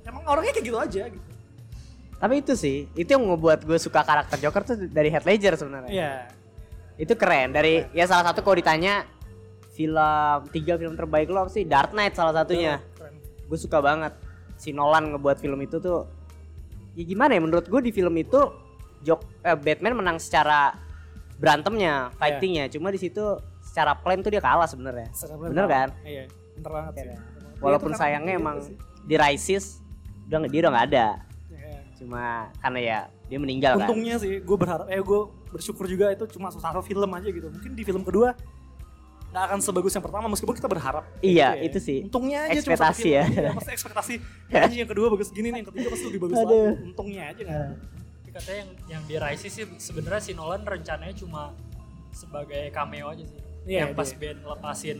emang 0.02 0.22
orangnya 0.24 0.50
kayak 0.50 0.66
gitu 0.66 0.78
aja 0.78 1.02
gitu. 1.06 1.26
Tapi 2.16 2.34
itu 2.40 2.56
sih, 2.56 2.88
itu 2.94 3.06
yang 3.06 3.28
ngebuat 3.28 3.60
gue 3.62 3.76
suka 3.76 4.00
karakter 4.00 4.40
Joker 4.40 4.62
tuh 4.64 4.76
dari 4.88 5.12
Heath 5.12 5.28
Ledger 5.28 5.52
sebenarnya. 5.54 5.92
iya. 5.92 6.12
Itu 6.96 7.12
keren 7.12 7.52
dari 7.52 7.84
ya 7.92 8.08
salah 8.08 8.24
satu 8.24 8.40
kalau 8.40 8.56
ditanya 8.56 9.04
film 9.68 10.00
tiga 10.48 10.80
film 10.80 10.96
terbaik 10.96 11.28
lo 11.28 11.44
apa 11.44 11.52
sih? 11.52 11.68
Dark 11.68 11.92
Knight 11.92 12.16
salah 12.16 12.32
satunya. 12.32 12.80
keren 12.80 12.95
Gue 13.46 13.58
suka 13.58 13.78
banget 13.78 14.12
si 14.56 14.72
Nolan 14.72 15.14
ngebuat 15.14 15.38
film 15.38 15.60
itu 15.60 15.78
tuh 15.78 16.08
ya 16.96 17.04
gimana 17.04 17.36
ya 17.36 17.40
menurut 17.44 17.66
gue 17.68 17.80
di 17.80 17.92
film 17.92 18.14
itu 18.16 18.40
Jok 19.04 19.20
eh, 19.44 19.54
Batman 19.54 20.00
menang 20.00 20.18
secara 20.18 20.72
berantemnya, 21.36 22.10
fightingnya. 22.16 22.66
Cuma 22.72 22.88
di 22.88 22.98
situ 22.98 23.22
secara 23.60 23.92
plan 23.94 24.24
tuh 24.24 24.32
dia 24.32 24.40
kalah 24.40 24.64
sebenarnya. 24.64 25.12
Bener 25.36 25.66
kan? 25.68 25.88
iya 26.02 26.24
pinter 26.56 26.72
banget 26.72 26.92
sih 26.96 27.04
Iya. 27.04 27.16
Ya, 27.16 27.60
Walaupun 27.60 27.92
kan 27.92 27.98
sayangnya 28.00 28.34
gitu 28.36 28.42
emang 28.42 28.56
sih. 28.64 28.76
di 29.04 29.14
Rises 29.16 29.64
udah 30.26 30.38
dia 30.48 30.60
udah 30.64 30.72
nggak 30.72 30.86
ada. 30.92 31.06
Iya. 31.52 31.76
Cuma 32.00 32.22
karena 32.58 32.80
ya 32.80 32.98
dia 33.26 33.38
meninggal 33.42 33.72
kan. 33.76 33.86
untungnya 33.90 34.16
sih 34.16 34.40
gue 34.40 34.56
berharap 34.56 34.86
eh 34.88 35.02
gue 35.02 35.20
bersyukur 35.50 35.84
juga 35.84 36.14
itu 36.14 36.24
cuma 36.32 36.48
satu 36.48 36.78
film 36.80 37.10
aja 37.10 37.26
gitu 37.26 37.50
mungkin 37.50 37.74
di 37.74 37.82
film 37.82 38.06
kedua 38.06 38.32
nggak 39.26 39.44
akan 39.44 39.58
sebagus 39.60 39.92
yang 39.92 40.00
pertama 40.00 40.26
meskipun 40.26 40.54
kita 40.54 40.66
berharap 40.66 41.04
Iya, 41.18 41.48
Gitu 41.52 41.58
ya. 41.58 41.66
itu 41.66 41.78
sih. 41.78 41.98
untungnya 42.02 42.38
aja 42.42 42.56
cuma 42.56 42.72
Ekspektasi 42.72 43.02
film. 43.02 43.12
ya. 43.12 43.24
Iya, 43.26 43.50
pasti 43.52 43.70
ekspektasi 43.72 44.12
anjing 44.62 44.80
yang 44.80 44.90
kedua 44.90 45.06
bagus 45.08 45.28
gini 45.28 45.48
nih 45.48 45.58
yang 45.58 45.68
ketiga 45.68 45.88
pasti 45.90 46.04
lebih 46.06 46.20
bagus 46.22 46.36
Aduh. 46.38 46.48
lagi 46.72 46.86
untungnya 46.86 47.22
aja 47.26 47.42
nggak 47.42 47.68
katanya 48.32 48.58
yang 48.58 48.70
yang 48.86 49.02
di 49.04 49.14
Rise 49.16 49.48
sih 49.48 49.64
sebenarnya 49.74 50.20
si 50.20 50.32
Nolan 50.32 50.60
rencananya 50.60 51.14
cuma 51.14 51.56
sebagai 52.10 52.68
cameo 52.70 53.08
aja 53.08 53.24
sih. 53.24 53.40
Iya, 53.66 53.78
yang 53.82 53.92
pas 53.92 54.06
dia. 54.06 54.20
Ben 54.22 54.36
lepasin 54.38 54.98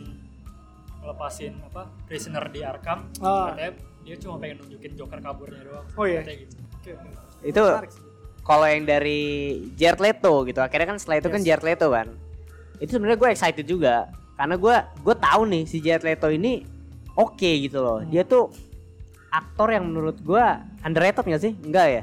lepasin 1.00 1.52
apa 1.62 1.86
prisoner 2.04 2.44
di 2.48 2.60
Arkham 2.60 3.06
Ah. 3.20 3.52
katanya 3.52 3.72
dia 4.02 4.16
cuma 4.16 4.34
pengen 4.36 4.56
nunjukin 4.60 4.92
Joker 4.94 5.18
kaburnya 5.18 5.62
doang. 5.62 5.86
Oh, 5.92 6.02
iya. 6.02 6.20
Katanya 6.20 6.38
gitu. 6.40 6.54
Itu 7.42 7.62
kalau 8.40 8.64
yang 8.64 8.82
dari 8.82 9.20
Jared 9.74 9.98
Leto 9.98 10.34
gitu. 10.42 10.58
Akhirnya 10.58 10.86
kan 10.86 10.96
setelah 10.96 11.18
itu 11.18 11.28
kan 11.28 11.40
Yes. 11.40 11.46
Jared 11.46 11.66
Leto 11.66 11.88
kan. 11.90 12.08
Itu 12.78 12.90
sebenarnya 12.92 13.18
gue 13.18 13.30
excited 13.30 13.64
juga 13.64 14.08
karena 14.36 14.54
gue 14.54 14.74
gue 15.00 15.14
tahu 15.16 15.42
nih 15.48 15.62
si 15.64 15.80
Jared 15.80 16.04
Leto 16.04 16.28
ini 16.28 16.64
oke 17.12 17.50
gitu 17.58 17.80
loh. 17.80 17.98
Hmm. 18.00 18.08
Dia 18.08 18.22
tuh 18.22 18.52
aktor 19.28 19.68
yang 19.70 19.84
menurut 19.84 20.16
gue 20.18 20.44
underrated 20.80 21.24
gak 21.24 21.42
sih? 21.42 21.52
Enggak 21.60 21.86
ya? 21.90 22.02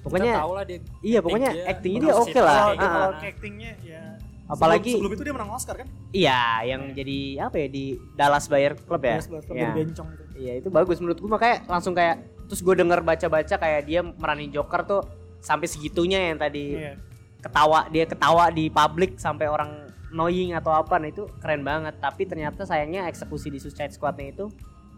Pokoknya 0.00 0.32
Kita 0.32 0.42
tahu 0.42 0.52
lah 0.56 0.64
dia 0.64 0.78
iya 1.04 1.18
pokoknya 1.20 1.50
dia 1.52 1.64
actingnya 1.68 2.00
dia 2.00 2.14
oke 2.16 2.32
sih, 2.32 2.40
lah. 2.40 2.56
Ah, 2.72 2.86
ah. 2.88 3.10
actingnya 3.20 3.72
ya 3.84 4.02
Apalagi- 4.50 4.98
sebelum, 4.98 5.06
sebelum 5.06 5.12
itu 5.14 5.22
dia 5.22 5.34
menang 5.36 5.50
Oscar 5.54 5.74
kan? 5.78 5.86
Iya, 6.10 6.40
yang 6.66 6.82
jadi 6.90 7.18
apa 7.38 7.54
ya 7.54 7.68
di 7.70 7.84
Dallas 8.18 8.50
Buyer 8.50 8.74
Club 8.74 9.02
ya? 9.04 9.22
Yes, 9.22 9.30
betul, 9.30 9.54
Iya. 9.54 9.62
dari 9.62 9.72
bencong 9.78 10.08
itu. 10.10 10.22
Iya 10.40 10.52
itu 10.58 10.68
bagus 10.72 10.96
menurut 10.98 11.18
gue 11.20 11.30
makanya 11.30 11.56
langsung 11.68 11.92
kayak 11.92 12.16
terus 12.48 12.64
gue 12.64 12.74
denger 12.74 12.98
baca-baca 13.04 13.54
kayak 13.54 13.80
dia 13.84 14.00
meranin 14.02 14.50
Joker 14.50 14.82
tuh 14.82 15.02
sampai 15.38 15.68
segitunya 15.68 16.32
yang 16.32 16.38
tadi 16.40 16.80
Iya. 16.80 16.96
Ketawa 17.40 17.88
dia 17.88 18.04
ketawa 18.04 18.48
di 18.48 18.68
publik 18.68 19.16
sampai 19.16 19.46
orang 19.46 19.70
annoying 20.08 20.52
atau 20.52 20.70
apa. 20.70 20.96
Nah 20.96 21.08
itu 21.08 21.24
keren 21.38 21.60
banget. 21.60 21.96
Tapi 21.96 22.24
ternyata 22.24 22.62
sayangnya 22.62 23.06
eksekusi 23.06 23.48
di 23.48 23.56
Suicide 23.56 23.90
Squadnya 23.90 24.30
itu 24.30 24.46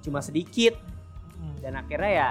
cuma 0.00 0.18
sedikit. 0.18 0.74
Hmm. 1.32 1.58
dan 1.58 1.74
akhirnya 1.74 2.12
ya 2.12 2.28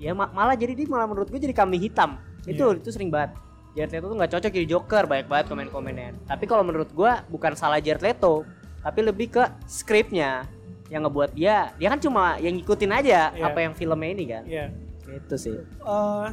ya 0.00 0.12
ma- 0.16 0.32
malah 0.32 0.56
jadi 0.56 0.72
dia 0.72 0.88
malah 0.88 1.04
menurut 1.04 1.28
gue 1.28 1.36
jadi 1.38 1.52
kambing 1.52 1.82
hitam. 1.82 2.16
Itu 2.44 2.64
Iya. 2.66 2.80
itu 2.80 2.88
sering 2.88 3.08
banget. 3.08 3.36
Jared 3.72 3.92
Leto 3.92 4.08
tuh 4.08 4.16
nggak 4.16 4.32
cocok 4.32 4.50
jadi 4.50 4.66
Joker. 4.66 5.04
Banyak 5.04 5.28
banget 5.28 5.46
komen-komennya. 5.48 6.08
Tapi 6.24 6.44
kalau 6.44 6.64
menurut 6.64 6.88
gue 6.88 7.12
bukan 7.28 7.52
salah 7.52 7.76
Jared 7.76 8.00
Leto 8.00 8.48
tapi 8.78 9.04
lebih 9.04 9.28
ke 9.30 9.44
skripnya 9.64 10.48
yang 10.88 11.04
ngebuat 11.04 11.36
dia 11.36 11.76
dia 11.76 11.88
kan 11.88 12.00
cuma 12.00 12.40
yang 12.40 12.56
ngikutin 12.56 12.88
aja 12.90 13.36
Iya. 13.36 13.44
apa 13.44 13.58
yang 13.60 13.76
filmnya 13.76 14.08
ini 14.08 14.24
kan. 14.26 14.42
Iya. 14.48 14.66
itu 15.10 15.36
sih. 15.36 15.56
Eh, 15.60 16.26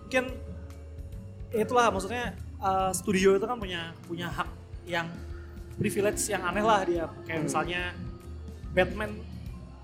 mungkin 0.00 0.24
itulah 1.52 1.90
maksudnya 1.90 2.34
eh, 2.58 2.92
studio 2.92 3.36
itu 3.36 3.44
kan 3.44 3.56
punya 3.56 3.92
punya 4.04 4.28
hak 4.28 4.48
yang 4.86 5.06
privilege 5.76 6.22
yang 6.28 6.42
aneh 6.42 6.64
lah 6.64 6.80
dia. 6.82 7.04
Kayak 7.24 7.40
Hmm. 7.42 7.46
misalnya 7.48 7.82
Batman 8.72 9.10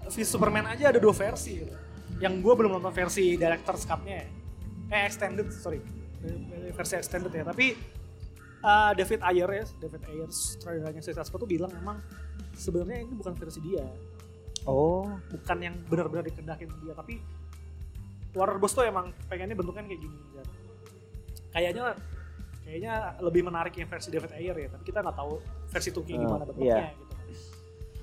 v 0.03 0.15
Superman 0.23 0.67
aja 0.69 0.93
ada 0.93 1.01
dua 1.01 1.13
versi. 1.13 1.61
Gitu. 1.61 1.75
yang 2.21 2.39
gue 2.39 2.55
belum 2.55 2.79
nonton 2.79 2.93
versi 2.95 3.35
director 3.35 3.75
cut-nya 3.75 4.23
ya. 4.23 4.27
eh 4.93 5.03
extended 5.09 5.49
sorry. 5.51 5.83
Versi 6.71 6.95
extended 6.95 7.33
ya. 7.35 7.43
Tapi 7.43 7.75
eh, 8.63 8.93
David 8.95 9.21
Ayer 9.27 9.51
ya 9.51 9.65
David 9.81 10.03
Ayer 10.07 10.29
sutradaranya 10.31 11.03
Suicide 11.03 11.27
Squad 11.27 11.43
tuh 11.43 11.51
bilang 11.51 11.73
emang 11.75 11.99
sebenarnya 12.55 13.03
ini 13.03 13.15
bukan 13.17 13.35
versi 13.35 13.59
dia. 13.59 13.83
Oh. 14.63 15.11
Bukan 15.35 15.59
yang 15.59 15.75
benar-benar 15.91 16.23
dikendakin 16.23 16.71
dia. 16.85 16.95
Tapi 16.95 17.19
Warner 18.33 18.57
Bros 18.57 18.73
tuh 18.73 18.87
emang 18.87 19.11
pengennya 19.27 19.57
bentuknya 19.59 19.83
kayak 19.83 20.01
gini 20.01 20.19
dan 20.33 20.47
kayaknya 21.51 21.83
kayaknya 22.63 22.93
lebih 23.21 23.43
menarik 23.43 23.75
yang 23.75 23.87
versi 23.87 24.09
David 24.09 24.33
Ayer 24.33 24.57
ya 24.57 24.69
tapi 24.71 24.83
kita 24.83 25.03
nggak 25.03 25.17
tahu 25.17 25.33
versi 25.69 25.89
kayak 25.91 26.07
Oh, 26.07 26.21
gimana 26.25 26.43
bentuknya 26.47 26.67
iya. 26.67 26.91
gitu. 26.95 27.15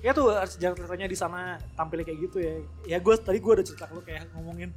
Ya 0.00 0.10
tuh 0.16 0.32
sejarah 0.32 0.74
ceritanya 0.80 1.06
di 1.06 1.16
sana 1.18 1.40
tampilnya 1.76 2.08
kayak 2.08 2.18
gitu 2.24 2.38
ya. 2.40 2.52
Ya 2.88 2.98
gue 3.00 3.14
tadi 3.20 3.36
gue 3.36 3.52
udah 3.52 3.66
cerita 3.66 3.84
ke 3.84 3.92
lu 3.92 4.00
kayak 4.00 4.32
ngomongin 4.32 4.72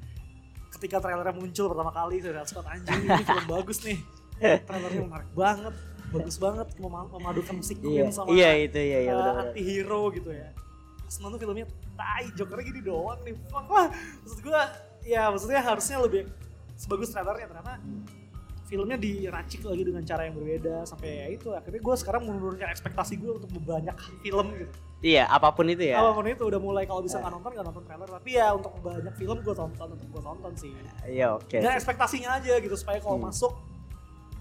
ketika 0.76 1.00
trailernya 1.00 1.32
muncul 1.32 1.72
pertama 1.72 1.92
kali 1.96 2.20
saya 2.20 2.44
Scott 2.44 2.68
anjing 2.68 3.08
ini 3.08 3.24
film 3.24 3.46
bagus 3.56 3.80
nih. 3.88 4.00
Trailernya 4.68 5.02
menarik 5.08 5.32
banget 5.32 5.76
bagus 6.14 6.38
banget 6.38 6.68
mema- 6.78 7.10
memadukan 7.10 7.56
musik 7.58 7.82
iya. 7.82 8.06
Queen 8.06 8.14
sama 8.14 8.28
iya 8.30 8.50
itu 8.54 8.78
iya 8.78 9.00
iya 9.02 9.12
uh, 9.12 9.18
benar-benar. 9.18 9.44
anti-hero 9.50 10.02
gitu 10.14 10.30
ya. 10.30 10.50
Pas 11.02 11.16
nonton 11.18 11.38
filmnya, 11.42 11.66
tai, 11.94 12.26
Jokernya 12.34 12.66
gini 12.70 12.82
doang 12.82 13.18
nih, 13.22 13.34
fuck 13.50 13.66
lah 13.66 13.90
Maksud 14.22 14.40
gue, 14.42 14.62
ya 15.06 15.30
maksudnya 15.30 15.62
harusnya 15.62 15.98
lebih 16.02 16.22
sebagus 16.76 17.10
trailernya. 17.10 17.48
Ternyata 17.48 17.74
filmnya 18.74 18.98
diracik 18.98 19.62
lagi 19.62 19.86
dengan 19.86 20.02
cara 20.02 20.26
yang 20.26 20.34
berbeda 20.34 20.82
Sampai 20.82 21.10
ya 21.14 21.28
itu, 21.30 21.54
akhirnya 21.54 21.78
gue 21.78 21.96
sekarang 21.96 22.26
menurunkan 22.26 22.74
ekspektasi 22.74 23.22
gue 23.22 23.38
untuk 23.38 23.54
banyak 23.62 23.94
film 24.26 24.50
gitu 24.58 24.74
iya 25.06 25.30
apa 25.30 25.54
pun 25.54 25.70
itu 25.70 25.86
ya 25.86 26.02
Apa 26.02 26.18
pun 26.18 26.26
itu 26.26 26.42
udah 26.42 26.58
mulai 26.58 26.90
kalau 26.90 27.06
bisa 27.06 27.22
nggak 27.22 27.30
nonton, 27.30 27.54
nggak 27.54 27.66
nonton 27.70 27.84
trailer 27.86 28.10
Tapi 28.10 28.30
ya 28.34 28.50
untuk 28.50 28.74
banyak 28.82 29.14
film 29.14 29.38
gue 29.40 29.54
tonton, 29.54 29.88
untuk 29.94 30.08
gue 30.10 30.22
tonton 30.26 30.52
sih 30.58 30.74
iya 31.06 31.38
oke 31.38 31.54
Dan 31.54 31.78
ekspektasinya 31.78 32.42
aja 32.42 32.58
gitu, 32.58 32.74
supaya 32.74 32.98
kalau 32.98 33.22
Hmm. 33.22 33.30
masuk 33.30 33.54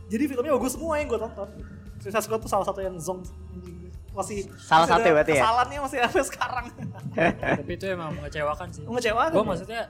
Jadi 0.09 0.25
filmnya 0.27 0.57
bagus 0.57 0.73
semua 0.73 0.97
yang 0.97 1.13
gue 1.13 1.21
tonton 1.21 1.49
Suicide 2.01 2.25
Squad 2.25 2.41
tuh 2.41 2.49
salah 2.49 2.65
satu 2.65 2.81
yang 2.81 2.97
zong 2.97 3.21
masih 4.13 4.45
Salah 4.57 4.85
masih 4.85 4.93
satu 4.93 5.01
ada 5.01 5.09
ya 5.09 5.13
berarti 5.13 5.33
ya? 5.33 5.41
Kesalahannya 5.41 5.79
masih 5.81 5.99
sampai 6.05 6.25
sekarang. 6.33 6.65
Tapi 7.61 7.73
itu 7.73 7.85
emang 7.89 8.11
mengecewakan 8.13 8.69
sih. 8.69 8.83
Mengecewakan. 8.85 9.33
Gue 9.33 9.41
ya? 9.41 9.49
maksudnya 9.49 9.83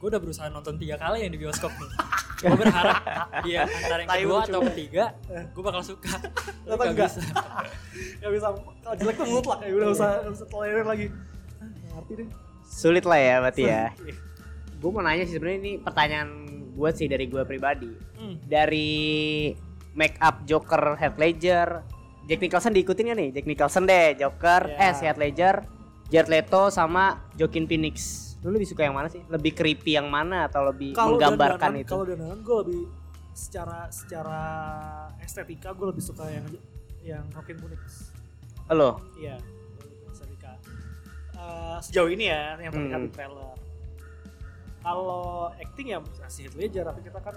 gue 0.00 0.08
udah 0.08 0.20
berusaha 0.20 0.46
nonton 0.48 0.74
tiga 0.76 0.96
kali 0.96 1.24
yang 1.24 1.32
di 1.32 1.38
bioskop 1.38 1.68
nih. 1.68 1.90
gue 2.40 2.56
berharap 2.56 2.96
dia 3.42 3.60
antara 3.78 4.00
yang 4.00 4.08
kedua 4.10 4.38
atau 4.42 4.60
ketiga 4.66 5.04
gue 5.28 5.62
bakal 5.62 5.82
suka. 5.82 6.12
Tapi 6.16 6.32
Ternyata 6.64 6.74
nggak 6.74 6.90
enggak. 6.90 7.10
bisa. 7.10 7.20
Gak 8.20 8.30
bisa. 8.32 8.46
Kalau 8.80 8.96
jelek 8.96 9.14
tuh 9.14 9.26
mutlak 9.28 9.58
ya 9.60 9.72
udah 9.72 9.88
usah 9.90 10.08
nggak 10.20 10.34
usah 10.34 10.46
tolerir 10.48 10.84
lagi. 10.84 11.06
Ah, 11.60 11.68
ngerti 11.94 12.12
deh. 12.16 12.28
sulit 12.62 13.02
lah 13.02 13.18
ya 13.18 13.34
berarti 13.40 13.62
ya 13.62 13.90
Iya. 13.98 14.14
gue 14.72 14.90
mau 14.90 15.02
nanya 15.02 15.24
sih 15.24 15.34
sebenarnya 15.34 15.58
ini 15.60 15.72
pertanyaan 15.76 16.28
gue 16.70 16.90
sih 16.90 17.06
dari 17.06 17.26
gue 17.26 17.42
pribadi 17.42 17.90
Hmm. 18.14 18.38
dari 18.40 19.50
make 19.92 20.14
up 20.18 20.44
Joker 20.44 20.94
Heath 20.94 21.16
Ledger 21.16 21.82
Jack 22.24 22.38
Nicholson 22.38 22.70
diikutin 22.70 23.10
gak 23.10 23.18
nih 23.18 23.28
Jack 23.32 23.46
Nicholson 23.46 23.84
deh 23.84 24.14
Joker 24.14 24.70
Ya. 24.70 24.76
eh 24.80 24.92
si 24.94 25.02
Heath 25.02 25.18
Ledger 25.18 25.66
Jared 26.06 26.30
Leto 26.30 26.68
sama 26.68 27.26
Joaquin 27.34 27.66
Phoenix 27.66 28.29
lu 28.40 28.50
lebih 28.50 28.66
suka 28.66 28.82
yang 28.82 28.94
mana 28.94 29.06
sih 29.06 29.20
lebih 29.26 29.52
creepy 29.52 29.92
yang 29.92 30.08
mana 30.08 30.44
atau 30.44 30.64
lebih 30.64 30.92
menggambarkan 30.92 31.60
dandanan- 31.70 31.82
itu 31.82 31.90
Kalau 31.90 32.04
dandanan 32.04 32.40
gue 32.40 32.56
lebih 32.58 32.82
secara 33.32 33.78
secara 33.88 34.40
estetika 35.18 35.70
gue 35.70 35.86
lebih 35.86 36.00
suka 36.00 36.24
yang 36.26 36.44
yang 37.02 37.24
Joaquin 37.30 37.56
Phoenix. 37.56 38.12
lo 38.68 38.96
Iya. 39.14 39.36
estetika. 40.06 40.54
Eh, 41.32 41.78
sejauh 41.80 42.08
ini 42.08 42.26
ya 42.26 42.54
yang 42.56 42.70
terlihat 42.70 42.96
Hmm. 42.96 43.06
di 43.06 43.12
trailer. 43.12 43.50
Kalau 44.80 45.24
acting 45.52 45.86
ya 45.88 45.98
masih 46.00 46.46
Heath 46.46 46.56
Ledger 46.56 46.84
tapi 46.86 47.00
kita 47.02 47.18
kan 47.18 47.36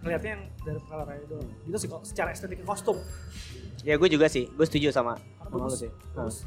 ngelihatnya 0.00 0.30
yang 0.32 0.42
dari 0.60 0.80
trailer 0.80 1.08
aja 1.08 1.24
doang. 1.28 1.48
Gitu 1.62 1.76
sih 1.76 1.88
kok 1.88 2.02
secara 2.02 2.28
estetika 2.30 2.64
kostum. 2.64 2.98
ya 3.80 3.94
gue 3.94 4.08
juga 4.08 4.26
sih 4.26 4.46
gue 4.48 4.62
setuju 4.62 4.90
sama 4.90 5.18
bagus. 5.44 5.78
sih 5.80 5.90
bagus. 6.12 6.46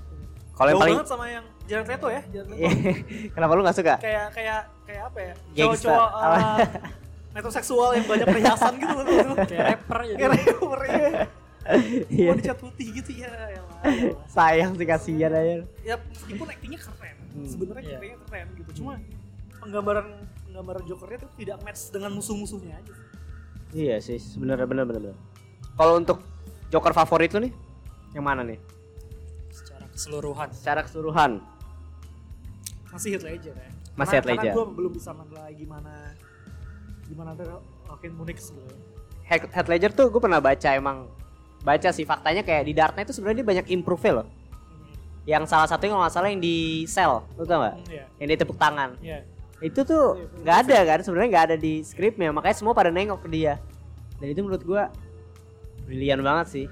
Kalau 0.56 0.68
yang 0.68 0.76
Jauh 0.76 0.82
paling 0.82 0.96
banget 0.98 1.10
sama 1.10 1.26
yang 1.28 1.46
Jared 1.66 1.88
Leto 1.88 2.08
ya, 2.08 2.22
Jared 2.32 2.48
Leto. 2.48 2.60
kenapa 3.36 3.52
lu 3.52 3.62
gak 3.62 3.76
suka 3.76 3.96
kayak 4.00 4.26
kayak 4.32 4.60
kayak 4.86 5.02
apa 5.06 5.20
ya? 5.20 5.34
Cowok-cowok 5.56 6.10
uh, 6.14 6.58
metroseksual 7.32 7.90
yang 7.94 8.06
banyak 8.06 8.28
perhiasan 8.30 8.74
gitu 8.78 8.94
loh. 8.94 9.04
Kayak 9.52 9.66
rapper 9.76 9.98
aja. 10.00 10.14
Kayak 10.16 10.32
rapper 10.32 10.82
ya. 10.86 11.10
Iya. 12.08 12.30
Mau 12.30 12.38
dicat 12.38 12.62
putih 12.62 12.88
gitu 12.94 13.10
ya. 13.12 13.26
ya 13.26 13.30
lah, 13.34 13.50
ya 13.50 13.62
lah. 13.66 13.82
sayang 14.30 14.78
sih 14.78 14.86
kasihan 14.86 15.34
aja 15.34 15.66
Ya 15.82 15.98
meskipun 15.98 16.46
actingnya 16.46 16.78
keren, 16.78 17.16
Hmm. 17.34 17.48
sebenarnya 17.50 17.82
Iya. 17.82 17.98
actingnya 17.98 18.20
keren 18.22 18.48
gitu. 18.54 18.72
Cuma 18.78 19.02
penggambaran 19.58 20.08
penggambaran 20.46 20.84
Jokernya 20.86 21.26
tuh 21.26 21.32
tidak 21.34 21.58
match 21.66 21.90
dengan 21.90 22.14
musuh-musuhnya 22.14 22.78
aja. 22.78 22.94
iya 23.74 23.98
sih 23.98 24.22
sebenarnya 24.22 24.70
bener. 24.70 24.86
kalau 25.74 25.98
untuk 25.98 26.22
Joker 26.70 26.94
favorit 26.94 27.34
lu 27.34 27.44
nih 27.44 27.54
yang 28.14 28.24
mana 28.24 28.46
nih 28.46 28.62
keseluruhan. 29.96 30.48
secara 30.52 30.84
keseluruhan 30.84 31.32
Masih 32.88 33.10
Heath 33.12 33.26
Ledger 33.26 33.52
ya. 33.54 33.70
Masih 33.94 34.14
Heath 34.14 34.24
karena, 34.24 34.42
Ledger. 34.42 34.52
Karena 34.52 34.58
gue 34.62 34.76
belum 34.76 34.92
bisa 34.94 35.12
menilai 35.12 35.52
gimana 35.54 35.94
gimana 37.06 37.30
ada 37.32 37.44
Joaquin 37.86 38.12
Phoenix 38.14 38.38
gitu 38.50 38.62
ya. 38.62 38.78
Heath 39.26 39.46
Heath 39.50 39.68
Ledger 39.68 39.92
tuh 39.92 40.08
gue 40.08 40.22
pernah 40.22 40.40
baca 40.40 40.70
emang 40.72 41.08
baca 41.60 41.90
sih 41.90 42.04
faktanya 42.04 42.40
kayak 42.42 42.64
di 42.64 42.74
Dark 42.74 42.94
Knight 42.94 43.08
itu 43.08 43.16
sebenarnya 43.16 43.42
dia 43.42 43.48
banyak 43.50 43.68
improve 43.74 44.06
loh 44.14 44.28
yang 45.26 45.44
salah 45.44 45.66
satunya 45.66 45.92
kalau 45.92 46.06
nggak 46.06 46.14
salah 46.14 46.30
yang 46.30 46.38
di 46.38 46.58
sel 46.86 47.26
lu 47.34 47.44
tau 47.44 47.58
nggak 47.58 47.76
Hmm, 47.76 47.90
Iya. 47.90 48.06
yang 48.16 48.28
dia 48.30 48.38
tepuk 48.38 48.54
tangan 48.56 48.90
Iya. 49.02 49.20
itu 49.60 49.80
tuh 49.82 50.06
Iya, 50.16 50.26
nggak 50.40 50.58
ada 50.62 50.78
kan 50.86 51.00
sebenarnya 51.02 51.30
nggak 51.34 51.46
ada 51.50 51.58
di 51.58 51.74
skripnya 51.82 52.30
makanya 52.30 52.56
semua 52.56 52.72
pada 52.72 52.94
nengok 52.94 53.26
ke 53.26 53.30
dia 53.34 53.58
dan 54.16 54.28
itu 54.30 54.40
menurut 54.40 54.62
gua 54.62 54.94
brilian 55.84 56.22
banget 56.22 56.48
sih 56.48 56.66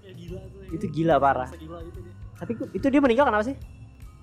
Ya 0.00 0.10
gila 0.10 0.40
tuh. 0.42 0.58
ya. 0.58 0.68
itu 0.72 0.86
gila 0.90 1.14
parah 1.20 1.48
gila 1.52 1.78
gitu. 1.84 2.00
Tapi 2.38 2.52
itu 2.70 2.86
dia 2.86 3.00
meninggal 3.00 3.26
kenapa 3.26 3.44
sih 3.44 3.56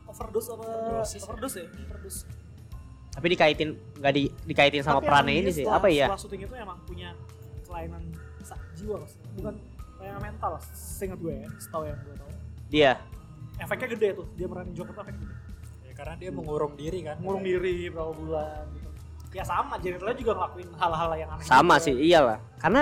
Overdose 0.06 0.48
apa 0.50 0.64
Overdosis. 0.64 1.22
overdose 1.22 1.58
ya? 1.58 1.68
Overdose. 1.68 2.20
tapi 3.12 3.26
dikaitin 3.30 3.70
nggak 3.96 4.14
di, 4.14 4.24
dikaitin 4.44 4.82
sama 4.82 5.00
Tapi 5.00 5.08
perannya 5.08 5.34
ini 5.38 5.50
sih 5.50 5.64
setelah- 5.64 5.78
apa 5.78 5.88
ya 5.90 6.06
Setelah 6.06 6.22
syuting 6.22 6.42
itu 6.42 6.54
emang 6.54 6.78
punya 6.82 7.10
kelainan 7.64 8.04
jiwa 8.74 8.96
maksudnya. 8.98 9.30
bukan 9.34 9.56
kayak 9.96 10.18
mental 10.20 10.52
seingat 10.70 11.18
gue 11.18 11.34
ya 11.34 11.48
setahu 11.58 11.84
yang 11.86 11.98
gue 11.98 12.16
tahu 12.16 12.32
Dia. 12.68 12.92
efeknya 13.58 13.88
gede 13.90 14.08
tuh 14.14 14.28
dia 14.34 14.46
meranin 14.46 14.74
Joker 14.74 14.94
tuh 14.94 15.02
efeknya 15.02 15.22
gede 15.22 15.36
Ya, 15.82 15.94
karena 15.96 16.14
dia 16.18 16.30
mengurung 16.30 16.74
diri 16.76 17.00
kan. 17.02 17.16
ngurung 17.18 17.40
diri 17.42 17.88
berapa 17.88 18.12
bulan 18.12 18.64
gitu 18.70 18.90
ya 19.32 19.44
sama 19.44 19.76
Jared 19.78 20.00
Leto 20.02 20.16
juga 20.18 20.34
ngelakuin 20.34 20.70
hal-hal 20.74 21.10
yang 21.14 21.30
aneh 21.30 21.44
Sama 21.44 21.76
juga. 21.76 21.86
sih, 21.86 21.96
iyalah. 21.98 22.40
Karena 22.56 22.82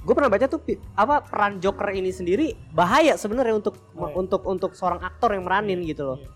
gue 0.00 0.14
pernah 0.16 0.32
baca 0.32 0.48
tuh 0.48 0.60
apa 0.96 1.20
peran 1.20 1.60
Joker 1.60 1.92
ini 1.92 2.08
sendiri 2.08 2.56
bahaya 2.72 3.20
sebenarnya 3.20 3.60
untuk 3.60 3.76
Oh, 3.92 4.08
iya. 4.08 4.16
untuk 4.16 4.42
untuk 4.48 4.70
seorang 4.72 5.00
aktor 5.04 5.36
yang 5.36 5.44
meranin 5.44 5.84
gitu 5.84 6.14
loh. 6.14 6.18
Iya. 6.18 6.28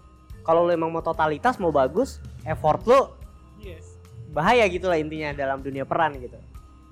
Kalau 0.45 0.69
lo 0.69 0.71
emang 0.71 0.93
mau 0.93 1.01
totalitas 1.01 1.57
mau 1.57 1.73
bagus, 1.73 2.21
effort 2.45 2.85
lo 2.85 3.17
Yes. 3.65 3.97
bahaya 4.37 4.69
gitu 4.69 4.93
lah 4.93 5.01
intinya 5.01 5.33
dalam 5.33 5.65
dunia 5.65 5.89
peran 5.89 6.13
gitu. 6.21 6.37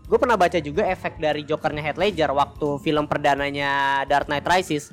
Gue 0.09 0.19
pernah 0.19 0.41
baca 0.41 0.57
juga 0.59 0.89
efek 0.89 1.21
dari 1.21 1.45
Jokernya 1.45 1.85
Heath 1.85 2.01
Ledger 2.01 2.33
waktu 2.33 2.81
film 2.81 3.05
perdananya 3.05 4.03
Dark 4.09 4.27
Knight 4.29 4.49
Rises. 4.49 4.91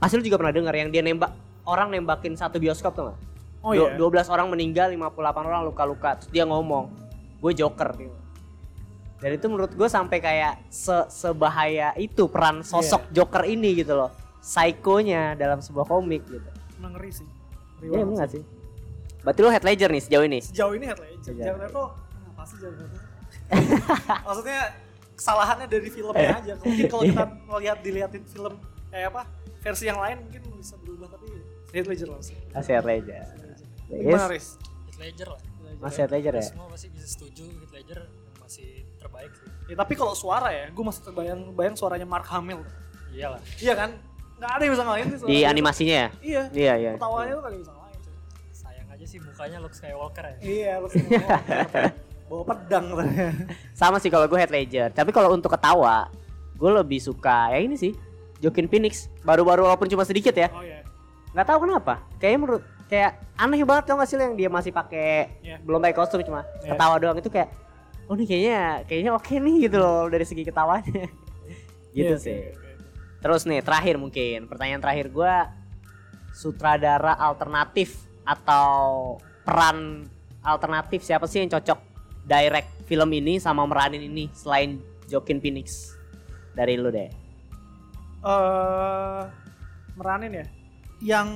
Pasti 0.00 0.16
lu 0.16 0.24
juga 0.24 0.40
pernah 0.40 0.54
dengar 0.56 0.72
yang 0.72 0.88
dia 0.88 1.04
nembak 1.04 1.32
orang 1.68 1.92
nembakin 1.92 2.32
satu 2.32 2.56
bioskop 2.56 2.96
tuh 2.96 3.12
gak? 3.12 3.18
Oh 3.60 3.74
iya. 3.74 3.92
12 3.98 4.30
orang 4.32 4.48
meninggal, 4.48 4.88
58 4.88 5.44
orang 5.44 5.62
luka-luka. 5.66 6.16
Terus 6.22 6.30
dia 6.30 6.44
ngomong, 6.46 6.88
gue 7.42 7.52
Joker. 7.52 7.90
Gitu. 7.98 8.16
Dan 9.18 9.30
itu 9.32 9.46
menurut 9.46 9.70
gue 9.70 9.88
sampai 9.88 10.18
kayak 10.18 10.68
se- 10.68 11.08
sebahaya 11.08 11.90
itu 11.94 12.26
peran 12.26 12.62
sosok 12.62 13.10
Joker 13.10 13.42
ini 13.44 13.74
gitu 13.76 13.94
loh. 13.94 14.10
Psikonya 14.38 15.34
dalam 15.34 15.58
sebuah 15.58 15.84
komik 15.84 16.22
gitu. 16.24 16.48
Emang 16.78 16.94
ngeri 16.94 17.10
sih. 17.10 17.26
Ngeri 17.76 17.86
Iya 17.88 17.98
emang 17.98 18.14
sih. 18.14 18.20
gak 18.20 18.30
sih? 18.30 18.42
Berarti 19.18 19.40
lu 19.40 19.50
Heath 19.50 19.66
Ledger 19.66 19.90
nih 19.90 20.00
sejauh 20.00 20.24
ini? 20.24 20.38
Sejauh 20.38 20.72
ini 20.72 20.84
Heath 20.86 21.02
Ledger. 21.02 21.22
Sejauh 21.26 21.44
Jared 21.44 21.60
Leto 21.60 21.84
apa 22.30 22.42
sih 22.46 22.56
Jared 22.56 22.78
Leto? 22.78 22.98
Maksudnya 24.26 24.60
kesalahannya 25.12 25.66
dari 25.66 25.88
filmnya 25.90 26.30
aja. 26.32 26.52
Mungkin 26.56 26.84
kalau 26.86 27.02
kita 27.04 27.24
melihat 27.44 27.78
dilihatin 27.82 28.24
film 28.24 28.54
kayak 28.88 29.10
apa 29.10 29.22
versi 29.58 29.84
yang 29.84 29.98
lain 29.98 30.22
mungkin 30.22 30.40
bisa 30.54 30.78
berubah 30.78 31.10
tapi 31.10 31.26
Heath 31.74 31.88
Ledger 31.90 32.08
lah 32.08 32.22
sih. 32.22 32.38
Masih 32.54 32.72
Heath 32.72 32.86
Ledger. 32.86 33.24
Gimana. 33.90 34.26
Riz? 34.30 34.46
Heath 34.86 34.98
Ledger 34.98 35.28
lah. 35.28 35.40
Masih 35.78 35.98
Heath 36.06 36.14
Ledger 36.14 36.34
ya? 36.34 36.44
Semua 36.46 36.66
pasti 36.70 36.86
bisa 36.88 37.06
setuju 37.10 37.44
Heath 37.52 37.74
Ledger 37.74 38.00
yang 38.06 38.38
masih 38.40 38.68
terbaik 38.98 39.30
sih. 39.32 39.46
Ya, 39.66 39.76
tapi 39.76 39.94
kalau 39.94 40.12
suara 40.12 40.48
ya, 40.48 40.68
gue 40.68 40.84
masih 40.84 41.02
terbayang 41.02 41.52
bayang 41.52 41.74
suaranya 41.74 42.04
Mark 42.04 42.26
Hamill. 42.26 42.62
Iyalah. 43.10 43.40
Iya 43.56 43.74
kan? 43.74 43.90
Nggak 44.38 44.50
ada 44.50 44.62
yang 44.62 44.72
bisa 44.72 44.84
ngalahin 44.84 45.06
sih. 45.08 45.16
Di 45.24 45.38
animasinya 45.42 45.94
ya? 45.96 46.08
Iya. 46.20 46.42
Iya 46.50 46.72
iya. 46.76 46.90
Ketawanya 46.94 47.32
tuh 47.32 47.42
kagak 47.42 47.60
bisa 47.60 47.72
ngalahin. 47.72 47.98
cuy. 47.98 48.14
Sayang 48.52 48.86
aja 48.88 49.04
sih 49.04 49.18
mukanya 49.18 49.56
Luke 49.58 49.74
Skywalker 49.74 50.24
ya. 50.24 50.36
Iya, 50.38 50.72
lu 50.78 50.86
semua 50.88 51.26
bawa 52.28 52.42
pedang 52.46 52.84
katanya. 52.92 53.28
Sama 53.72 53.96
sih 53.98 54.10
kalau 54.10 54.26
gue 54.26 54.36
Heath 54.36 54.52
Ledger. 54.52 54.88
Tapi 54.90 55.10
kalau 55.10 55.32
untuk 55.32 55.50
ketawa, 55.50 56.12
gue 56.54 56.70
lebih 56.70 56.98
suka 56.98 57.50
ya 57.50 57.58
ini 57.58 57.74
sih. 57.74 57.92
Joaquin 58.38 58.68
Phoenix. 58.68 59.10
Baru-baru 59.20 59.64
walaupun 59.64 59.86
cuma 59.86 60.04
sedikit 60.04 60.32
ya. 60.32 60.46
Oh 60.50 60.62
iya. 60.62 60.86
Nggak 61.32 61.46
tahu 61.46 61.58
kenapa. 61.64 61.94
Kayaknya 62.16 62.38
menurut 62.38 62.62
kayak 62.88 63.12
aneh 63.36 63.60
banget 63.62 63.84
tau 63.84 64.00
gak 64.00 64.08
sih 64.08 64.16
yang 64.16 64.32
dia 64.32 64.48
masih 64.48 64.72
pakai 64.72 65.28
Iya. 65.44 65.60
belum 65.60 65.76
pakai 65.76 65.92
kostum 65.92 66.24
cuma 66.24 66.40
Iya. 66.64 66.72
ketawa 66.72 66.96
doang 66.96 67.20
itu 67.20 67.28
kayak 67.28 67.52
oh 68.08 68.16
nih 68.16 68.26
kayaknya 68.26 68.60
kayaknya 68.84 69.12
oke 69.12 69.34
nih 69.36 69.56
gitu 69.68 69.76
loh 69.76 70.08
dari 70.08 70.24
segi 70.24 70.42
ketawanya. 70.42 71.06
gitu 71.96 72.14
Iya, 72.14 72.16
sih. 72.16 72.32
oke, 72.34 72.48
oke, 72.50 72.68
oke. 72.72 72.88
Terus 73.18 73.42
nih 73.44 73.60
terakhir 73.60 73.94
mungkin 73.96 74.38
pertanyaan 74.46 74.80
terakhir 74.80 75.06
gue 75.08 75.34
sutradara 76.32 77.12
alternatif 77.14 77.98
atau 78.22 79.16
peran 79.42 80.06
alternatif 80.40 81.02
siapa 81.02 81.26
sih 81.26 81.42
yang 81.42 81.50
cocok 81.50 81.80
direct 82.24 82.68
film 82.84 83.08
ini 83.10 83.40
sama 83.40 83.64
meranin 83.64 84.04
ini 84.04 84.28
selain 84.32 84.78
Joaquin 85.08 85.40
Phoenix 85.40 85.96
dari 86.52 86.76
lu 86.76 86.92
deh. 86.92 87.08
Eh, 88.18 89.22
meranin 89.94 90.32
ya? 90.34 90.46
Yang 91.00 91.28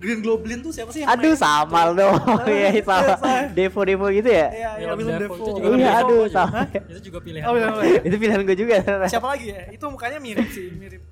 Green 0.00 0.24
Goblin 0.24 0.58
tuh 0.58 0.72
siapa 0.72 0.88
sih? 0.90 1.04
yang 1.04 1.12
Aduh 1.12 1.30
main? 1.30 1.36
sama 1.36 1.80
dong. 1.92 2.16
Iya 2.48 2.80
sama. 2.80 3.12
Sama. 3.14 3.34
Devo-devo 3.52 4.06
gitu 4.08 4.26
ya. 4.26 4.48
Iya, 4.48 4.70
iya, 4.80 4.88
Willem 4.96 5.28
juga 5.28 5.76
Iya, 5.76 5.90
aduh, 6.00 6.24
juga. 6.24 6.32
sama. 6.32 6.60
Itu 6.88 7.00
juga 7.04 7.18
pilihan. 7.20 7.44
Oh, 7.44 7.52
Willem 7.52 7.68
Dafoe. 7.70 8.00
Itu 8.00 8.16
pilihan 8.16 8.40
gue 8.42 8.56
juga. 8.56 8.76
Siapa 9.04 9.26
lagi 9.28 9.46
ya? 9.52 9.60
Itu 9.68 9.84
mukanya 9.86 10.16
mirip 10.18 10.48
sih, 10.48 10.72
mirip. 10.72 11.04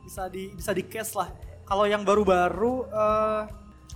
Bisa 0.00 0.30
di 0.30 0.54
bisa 0.54 0.70
di 0.70 0.86
cast 0.86 1.12
lah. 1.12 1.34
Kalau 1.66 1.82
yang 1.84 2.00
baru-baru 2.00 2.86
eh 2.86 3.42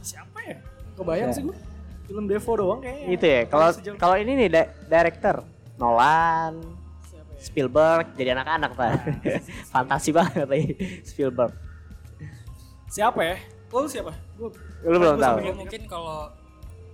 siapa 0.02 0.38
ya? 0.42 0.58
Kebayang 0.92 1.30
Ya. 1.30 1.36
sih 1.38 1.42
gue. 1.46 1.56
Willem 2.06 2.26
Dafoe 2.26 2.56
doang 2.58 2.80
kayaknya. 2.82 3.06
Itu 3.08 3.24
ya. 3.24 3.40
Kalau 3.46 3.68
kalau 3.96 4.16
ini 4.18 4.34
nih 4.36 4.48
di- 4.50 4.70
director 4.84 5.46
Nolan, 5.78 6.58
siapa 7.06 7.30
ya? 7.30 7.38
Spielberg 7.38 8.06
jadi 8.12 8.34
anak-anak 8.34 8.70
pak. 8.74 8.90
Fantasi 9.70 10.10
banget 10.10 10.44
lagi 10.44 10.74
Spielberg. 11.00 11.54
Siapa 12.88 13.22
ya? 13.22 13.38
Lo 13.70 13.86
siapa? 13.86 14.10
Gua, 14.40 14.48
Lu 14.82 14.96
belum 14.96 15.16
tahu. 15.16 15.36
mungkin 15.54 15.84
kalau 15.84 16.32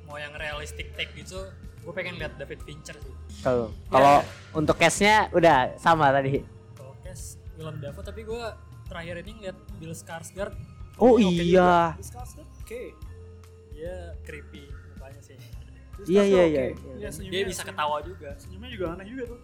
mau 0.02 0.18
yang 0.18 0.34
realistic 0.34 0.90
take 0.92 1.14
gitu, 1.14 1.38
gue 1.80 1.92
pengen 1.92 2.18
lihat 2.18 2.34
David 2.34 2.58
Fincher 2.60 2.94
sih. 2.96 3.14
Kalau 3.38 3.70
kalau 3.86 4.18
Ya. 4.18 4.26
untuk 4.52 4.74
case-nya 4.74 5.30
udah 5.30 5.78
sama 5.78 6.10
tadi. 6.10 6.42
Kalau 6.74 6.90
cast 7.00 7.38
Willem 7.54 7.78
Dafoe, 7.78 8.02
tapi 8.02 8.20
gue 8.20 8.42
terakhir 8.84 9.22
ini 9.22 9.32
ngeliat 9.36 9.58
Bill 9.76 9.94
Skarsgård. 9.94 10.54
Oh 10.96 11.14
Oke 11.14 11.22
iya. 11.22 11.94
Skarsgård? 11.96 12.50
Oke. 12.58 12.90
Dia 13.70 13.94
creepy 14.22 14.66
mukanya 14.90 15.20
sih. 15.20 15.36
Iya, 16.02 16.22
iya, 16.24 16.44
iya. 16.44 16.62
Iya, 16.96 17.08
senyumnya- 17.08 17.30
Dia 17.32 17.42
bisa 17.46 17.62
ketawa 17.62 18.02
juga. 18.02 18.34
Senyumnya 18.36 18.68
juga 18.68 18.84
aneh 18.92 19.06
juga 19.06 19.22
tuh. 19.28 19.40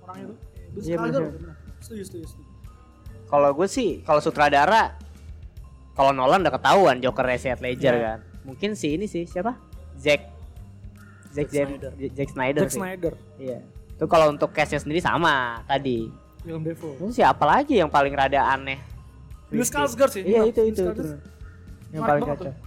Orangnya 0.00 0.24
tuh. 0.28 0.38
Bill 0.70 0.80
Iya, 0.80 0.96
Skarsgård, 0.96 1.26
bener. 1.26 1.32
bener. 1.34 1.54
Setuju, 1.80 2.02
setuju, 2.04 2.26
setuju. 2.28 2.48
Kalau 3.26 3.50
gue 3.52 3.66
sih 3.66 3.90
kalau 4.00 4.18
sutradara 4.18 4.94
kalau 6.00 6.16
Nolan 6.16 6.40
udah 6.40 6.54
ketahuan 6.56 6.96
Joker 6.96 7.28
Heath 7.28 7.60
Ledger 7.60 7.92
Iya. 7.92 8.00
kan. 8.00 8.18
Mungkin 8.42 8.72
si 8.72 8.96
ini 8.96 9.04
sih 9.04 9.28
siapa? 9.28 9.60
Zack 9.94 10.24
Zack, 11.30 11.46
Zack 11.46 11.68
Snyder. 11.68 11.92
Snyder. 11.92 12.10
Zack 12.10 12.28
Snyder 12.32 12.62
Zack 12.64 12.70
sih. 12.72 12.80
Snyder, 12.80 13.14
Iya. 13.36 13.58
Itu 13.92 14.04
kalau 14.08 14.32
untuk 14.32 14.48
case-nya 14.50 14.80
sendiri 14.80 14.98
sama 14.98 15.60
tadi. 15.62 16.08
Willem 16.40 16.64
Dafoe. 16.64 16.96
Terus 16.96 17.14
siapa 17.14 17.44
lagi 17.44 17.76
yang 17.76 17.92
paling 17.92 18.16
rada 18.16 18.40
aneh? 18.48 18.80
Bill. 19.46 19.60
Skarsgård 19.60 20.08
sih. 20.08 20.24
Iya 20.24 20.48
itu 20.48 20.60
itu, 20.64 20.82
itu. 20.88 21.20
Yang 21.92 22.02
paling 22.02 22.22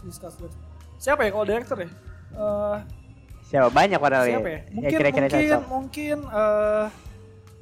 Skarsgård. 0.08 0.54
Siapa 0.96 1.26
ya 1.26 1.30
kalau 1.34 1.44
director 1.44 1.78
ya? 1.82 1.90
Eh, 2.38 2.78
Siapa 3.44 3.68
banyak 3.68 3.98
padahal 3.98 4.26
siapa 4.26 4.46
ya? 4.48 4.54
ya. 4.54 4.62
Mungkin 4.72 4.92
kira-kira 4.94 5.26
mungkin 5.26 5.42
cocok. 5.42 5.62
mungkin 5.68 6.18
eh 6.24 6.86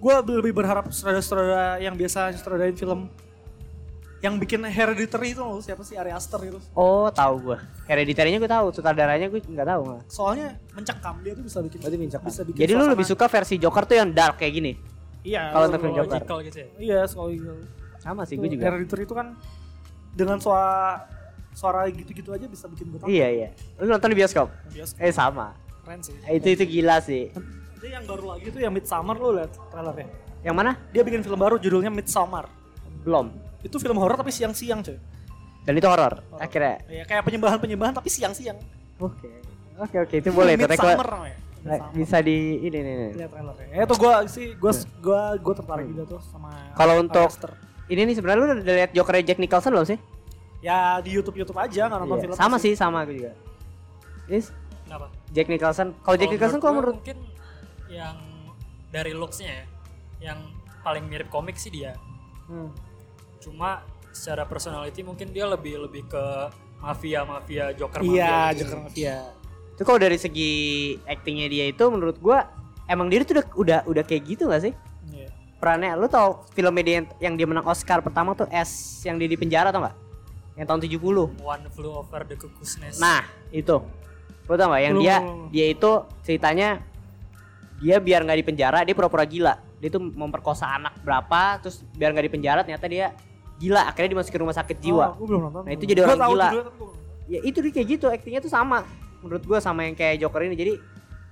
gue 0.01 0.13
lebih 0.35 0.53
berharap 0.53 0.85
sutradara-sutradara 0.87 1.79
yang 1.79 1.95
biasa 1.95 2.31
sutradain 2.33 2.75
film 2.75 3.07
yang 4.21 4.37
bikin 4.37 4.61
Hereditary 4.61 5.33
itu 5.33 5.41
loh 5.41 5.57
siapa 5.65 5.81
sih 5.81 5.97
Ari 5.97 6.13
Aster 6.13 6.37
gitu. 6.45 6.61
Oh, 6.77 7.09
tahu 7.09 7.51
gua. 7.51 7.57
Hereditary-nya 7.89 8.37
gua 8.37 8.51
tahu, 8.61 8.65
sutradaranya 8.69 9.25
gua 9.33 9.41
nggak 9.41 9.67
tahu 9.67 9.81
malah. 9.81 10.03
Soalnya 10.05 10.47
mencekam 10.77 11.15
dia 11.25 11.33
tuh 11.33 11.43
bisa 11.49 11.57
bikin 11.65 11.77
Berarti 11.81 11.97
mencekam. 11.97 12.27
bisa 12.29 12.41
bikin 12.45 12.59
Jadi 12.61 12.71
lu 12.77 12.85
lebih 12.85 13.05
suka 13.09 13.25
versi 13.25 13.57
Joker 13.57 13.83
tuh 13.89 13.97
yang 13.97 14.13
dark 14.13 14.37
kayak 14.37 14.53
gini? 14.53 14.71
Iya. 15.25 15.49
kalau 15.53 15.65
film 15.73 15.93
Joker. 15.97 16.21
Gitu 16.45 16.57
ya. 16.61 16.67
Iya, 16.77 16.99
gitu. 17.09 17.53
Sama 17.97 18.21
sih 18.29 18.37
Tuh, 18.37 18.45
gua 18.45 18.49
juga. 18.53 18.63
Hereditary 18.69 19.03
itu 19.09 19.15
kan 19.17 19.27
dengan 20.13 20.37
suara 20.37 21.01
suara 21.51 21.83
gitu-gitu 21.89 22.31
aja 22.31 22.45
bisa 22.47 22.69
bikin 22.69 22.93
gue 22.93 22.99
takut. 23.01 23.11
Iya, 23.11 23.27
iya. 23.27 23.47
Lu 23.81 23.89
nonton 23.89 24.07
di 24.07 24.17
bioskop? 24.21 24.47
Biasa 24.71 24.93
Eh 25.01 25.11
sama. 25.11 25.51
keren 25.81 25.99
sih. 26.05 26.13
Eh, 26.29 26.37
itu 26.37 26.47
itu 26.53 26.63
gila 26.77 27.01
sih. 27.01 27.33
Itu 27.75 27.85
yang 27.89 28.05
baru 28.05 28.37
lagi 28.37 28.53
tuh 28.53 28.61
yang 28.61 28.69
Midsummer 28.69 29.17
lu 29.17 29.33
liat 29.33 29.49
trailernya. 29.73 30.07
Yang 30.45 30.55
mana? 30.55 30.71
Dia 30.93 31.01
bikin 31.01 31.25
film 31.25 31.41
baru 31.41 31.57
judulnya 31.57 31.89
Midsummer. 31.89 32.45
Belum. 33.01 33.33
Itu 33.61 33.77
film 33.77 33.97
horor 33.97 34.17
tapi 34.17 34.29
siang-siang 34.29 34.81
cuy. 34.81 34.97
Dan 35.61 35.73
itu 35.77 35.85
horor. 35.85 36.25
Akhirnya. 36.37 36.81
Ya 36.89 37.03
kayak 37.05 37.21
penyembahan-penyembahan 37.21 37.93
tapi 37.93 38.09
siang-siang. 38.09 38.57
Oke. 38.97 39.29
Oke 39.77 39.97
oke 39.97 40.15
itu 40.17 40.29
boleh 40.29 40.53
tuh. 40.55 40.65
Midsummer 40.67 40.97
Rekla- 40.97 41.09
namanya. 41.11 41.37
Re- 41.37 41.69
Midsummer. 41.77 41.93
Bisa 41.93 42.17
di 42.21 42.37
ini 42.61 42.77
nih. 42.77 42.93
nih. 42.93 43.09
lihat 43.17 43.31
trailernya. 43.31 43.65
Ya 43.69 43.81
itu 43.83 43.95
gua 43.95 44.13
sih 44.25 44.47
gua 44.57 44.71
gua 44.97 45.21
gua 45.37 45.53
tertarik 45.53 45.85
juga 45.87 46.03
tuh 46.07 46.19
sama 46.23 46.49
Kalau 46.73 46.97
untuk- 46.99 47.29
Aster. 47.29 47.53
Ini 47.85 48.07
nih 48.07 48.15
sebenarnya 48.15 48.39
lu 48.39 48.45
udah 48.55 48.75
lihat 48.77 48.91
Joker 48.95 49.15
Jack 49.19 49.37
Nicholson 49.37 49.71
belum 49.73 49.85
sih? 49.85 49.99
ya 50.61 51.01
di 51.01 51.09
YouTube 51.09 51.41
YouTube 51.41 51.57
aja 51.57 51.89
nggak 51.89 51.99
nonton 52.05 52.17
Iya, 52.17 52.23
film 52.23 52.35
Sama 52.37 52.61
sih, 52.61 52.77
sama 52.77 53.01
aku 53.01 53.17
juga. 53.17 53.33
Yes, 54.29 54.53
Kenapa? 54.85 55.09
Jack 55.33 55.49
Nicholson. 55.49 55.87
Kalau 55.99 56.15
Jack 56.15 56.29
Nicholson 56.29 56.59
kalau 56.61 56.73
menurut 56.77 56.95
mungkin 57.01 57.17
yang 57.89 58.15
dari 58.93 59.11
looks-nya 59.11 59.49
ya, 59.49 59.65
yang 60.31 60.39
paling 60.85 61.09
mirip 61.09 61.33
komik 61.33 61.57
sih 61.57 61.73
dia. 61.73 61.97
Hmm. 62.45 62.69
Cuma 63.41 63.81
secara 64.11 64.45
personality 64.45 65.01
mungkin 65.01 65.31
dia 65.31 65.43
lebih 65.45 65.81
lebih 65.81 66.05
ke 66.05 66.23
mafia 66.77 67.23
mafia 67.23 67.73
Joker 67.73 67.99
Iya, 67.99 68.09
mafia. 68.27 68.53
gitu. 68.53 68.69
Joker 68.69 68.79
Mafia. 68.85 69.17
itu 69.71 69.81
kalau 69.81 69.97
dari 69.97 70.13
segi 70.15 70.51
actingnya 71.03 71.47
dia 71.47 71.65
itu 71.65 71.81
menurut 71.87 72.17
gua 72.17 72.45
emang 72.85 73.09
dia 73.09 73.23
tuh 73.23 73.33
udah 73.33 73.45
udah 73.55 73.79
udah 73.87 74.03
kayak 74.03 74.23
gitu 74.27 74.45
gak 74.45 74.61
sih? 74.61 74.73
Iya. 75.09 75.29
Perannya 75.57 75.95
lu 75.95 76.05
tau 76.05 76.45
film 76.51 76.73
dia 76.77 77.01
yang, 77.01 77.07
yang 77.19 77.33
dia 77.33 77.47
menang 77.47 77.65
Oscar 77.65 77.97
pertama 77.99 78.33
tuh 78.33 78.45
S 78.47 78.69
yang 79.01 79.17
dia 79.17 79.25
di 79.25 79.35
penjara 79.35 79.69
tau 79.69 79.81
gak? 79.81 79.95
Yang 80.53 80.65
tahun 80.67 80.81
70. 80.85 81.41
One 81.41 81.65
Flew 81.71 81.93
Over 81.95 82.21
the 82.23 82.35
Cuckoo's 82.35 82.77
Nest. 82.77 82.99
Nah, 82.99 83.23
itu. 83.49 83.81
Lu 84.43 84.53
tau 84.53 84.69
gak 84.69 84.83
yang 84.83 84.93
Belum, 84.93 85.01
dia 85.01 85.17
dia 85.49 85.65
itu 85.71 85.91
ceritanya 86.21 86.69
dia 87.77 87.97
biar 87.97 88.21
nggak 88.21 88.37
di 88.37 88.45
penjara 88.45 88.79
dia 88.83 88.93
pura-pura 88.93 89.25
gila. 89.25 89.55
dia 89.77 89.89
tuh 89.89 89.97
memperkosa 89.97 90.69
anak 90.69 90.93
berapa 91.01 91.57
terus 91.57 91.81
biar 91.91 92.13
nggak 92.13 92.29
dipenjara 92.29 92.61
ternyata 92.61 92.85
dia 92.85 93.17
gila 93.61 93.85
akhirnya 93.85 94.17
dimasukin 94.17 94.41
rumah 94.41 94.57
sakit 94.57 94.77
jiwa 94.79 95.05
Oh, 95.07 95.15
gue 95.15 95.27
belum 95.29 95.41
nonton. 95.45 95.61
Nah, 95.63 95.71
itu 95.71 95.83
jadi 95.85 96.01
orang 96.01 96.17
gila. 96.25 96.49
ya 97.25 97.39
itu 97.41 97.57
dia 97.61 97.71
kayak 97.71 97.87
gitu 97.89 98.05
aktingnya 98.07 98.41
tuh 98.41 98.49
sama 98.49 98.81
menurut 99.21 99.43
gua 99.45 99.61
sama 99.61 99.85
yang 99.85 99.93
kayak 99.93 100.17
Joker 100.17 100.41
ini 100.41 100.57
jadi 100.57 100.73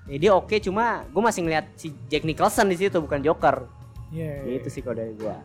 ya 0.06 0.18
dia 0.18 0.32
oke 0.32 0.54
cuma 0.60 1.04
gue 1.06 1.20
masih 1.20 1.42
ngeliat 1.42 1.66
si 1.74 1.90
Jack 2.06 2.22
Nicholson 2.22 2.66
di 2.66 2.78
situ 2.78 2.98
bukan 2.98 3.20
Joker 3.20 3.66
Iya. 4.10 4.42
iya, 4.42 4.54
itu 4.58 4.66
iya. 4.66 4.74
sih 4.74 4.82
kalau 4.82 4.96
dari 4.96 5.14
gua 5.14 5.42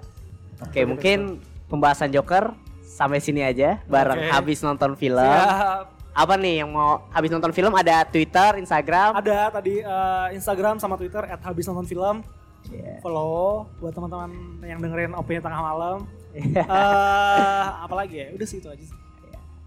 oke 0.60 0.80
mungkin 0.84 1.18
pembahasan 1.66 2.08
Joker 2.08 2.52
sampai 2.80 3.18
sini 3.18 3.40
aja 3.40 3.80
bareng 3.84 4.20
Oke. 4.20 4.30
habis 4.30 4.60
nonton 4.60 4.94
film 4.94 5.18
Siap. 5.18 5.90
apa 6.14 6.34
nih 6.36 6.62
yang 6.62 6.70
mau 6.70 7.02
habis 7.10 7.28
nonton 7.28 7.50
film 7.50 7.74
ada 7.74 8.04
Twitter 8.04 8.56
Instagram 8.56 9.18
Ada 9.18 9.50
tadi 9.50 9.80
eh, 9.80 10.26
Instagram 10.32 10.78
sama 10.78 10.94
Twitter 10.94 11.24
at 11.24 11.42
habis 11.42 11.66
nonton 11.66 11.84
film. 11.84 12.22
Iya. 12.64 12.96
Follow 13.00 13.68
buat 13.76 13.92
teman-teman 13.92 14.30
yang 14.62 14.78
dengerin 14.78 15.12
opini 15.12 15.36
tengah 15.36 15.60
malam. 15.60 16.08
Iya. 16.34 16.62
Eh 16.66 17.66
apa 17.80 17.94
lagi 17.94 18.14
ya? 18.18 18.26
Udah 18.30 18.44
sih 18.44 18.58
itu 18.58 18.66
aja 18.66 18.82
sih. 18.82 18.98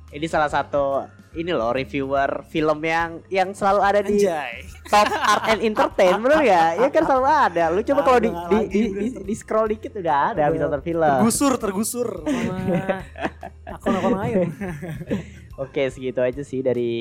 ini 0.08 0.24
salah 0.24 0.48
satu 0.48 1.04
ini 1.34 1.52
loh 1.52 1.76
reviewer 1.76 2.48
film 2.48 2.80
yang 2.80 3.20
yang 3.28 3.52
selalu 3.52 3.80
ada 3.84 4.00
di 4.00 4.24
Anjay. 4.24 4.64
top 4.88 5.04
art 5.12 5.44
and 5.52 5.60
entertain 5.62 6.16
bener 6.18 6.40
ya 6.42 6.80
ya 6.80 6.88
kan 6.88 7.04
selalu 7.04 7.28
ada 7.28 7.64
lu 7.68 7.84
coba 7.84 8.02
kalau 8.02 8.20
di, 8.24 8.32
di, 8.32 8.58
di, 8.72 8.82
di, 8.88 9.08
di 9.20 9.36
scroll 9.36 9.68
dikit 9.68 10.00
udah 10.00 10.32
ada 10.32 10.48
habis 10.48 10.64
nonton 10.64 10.80
film 10.80 11.04
Tergusur, 11.04 11.60
tergusur 11.60 12.08
sama 12.24 12.56
akun-akun 13.68 14.14
lain. 14.16 14.48
oke 15.68 15.82
segitu 15.92 16.24
aja 16.24 16.40
sih 16.40 16.64
dari 16.64 16.92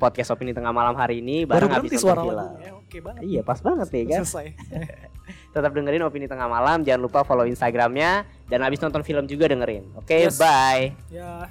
podcast 0.00 0.32
opini 0.32 0.56
tengah 0.56 0.72
malam 0.72 0.96
hari 0.96 1.20
ini 1.20 1.44
Baru 1.44 1.68
habis 1.68 1.92
berhenti 1.92 2.00
suara 2.00 2.24
film 2.24 2.32
lagunya. 2.32 2.72
Oke 2.80 2.98
banget. 3.04 3.20
iya 3.28 3.40
pas 3.44 3.60
banget 3.60 3.92
nih 3.92 4.04
kan 4.08 4.24
Selesai. 4.24 4.46
tetap 5.54 5.70
dengerin 5.70 6.02
opini 6.02 6.26
tengah 6.26 6.50
malam 6.50 6.82
jangan 6.82 7.00
lupa 7.00 7.22
follow 7.22 7.46
instagramnya 7.46 8.26
dan 8.50 8.60
habis 8.60 8.82
nonton 8.82 9.00
film 9.00 9.24
juga 9.24 9.46
dengerin 9.46 9.86
oke 9.94 10.10
Yes. 10.10 10.34
bye 10.36 10.90
Ya. 11.08 11.46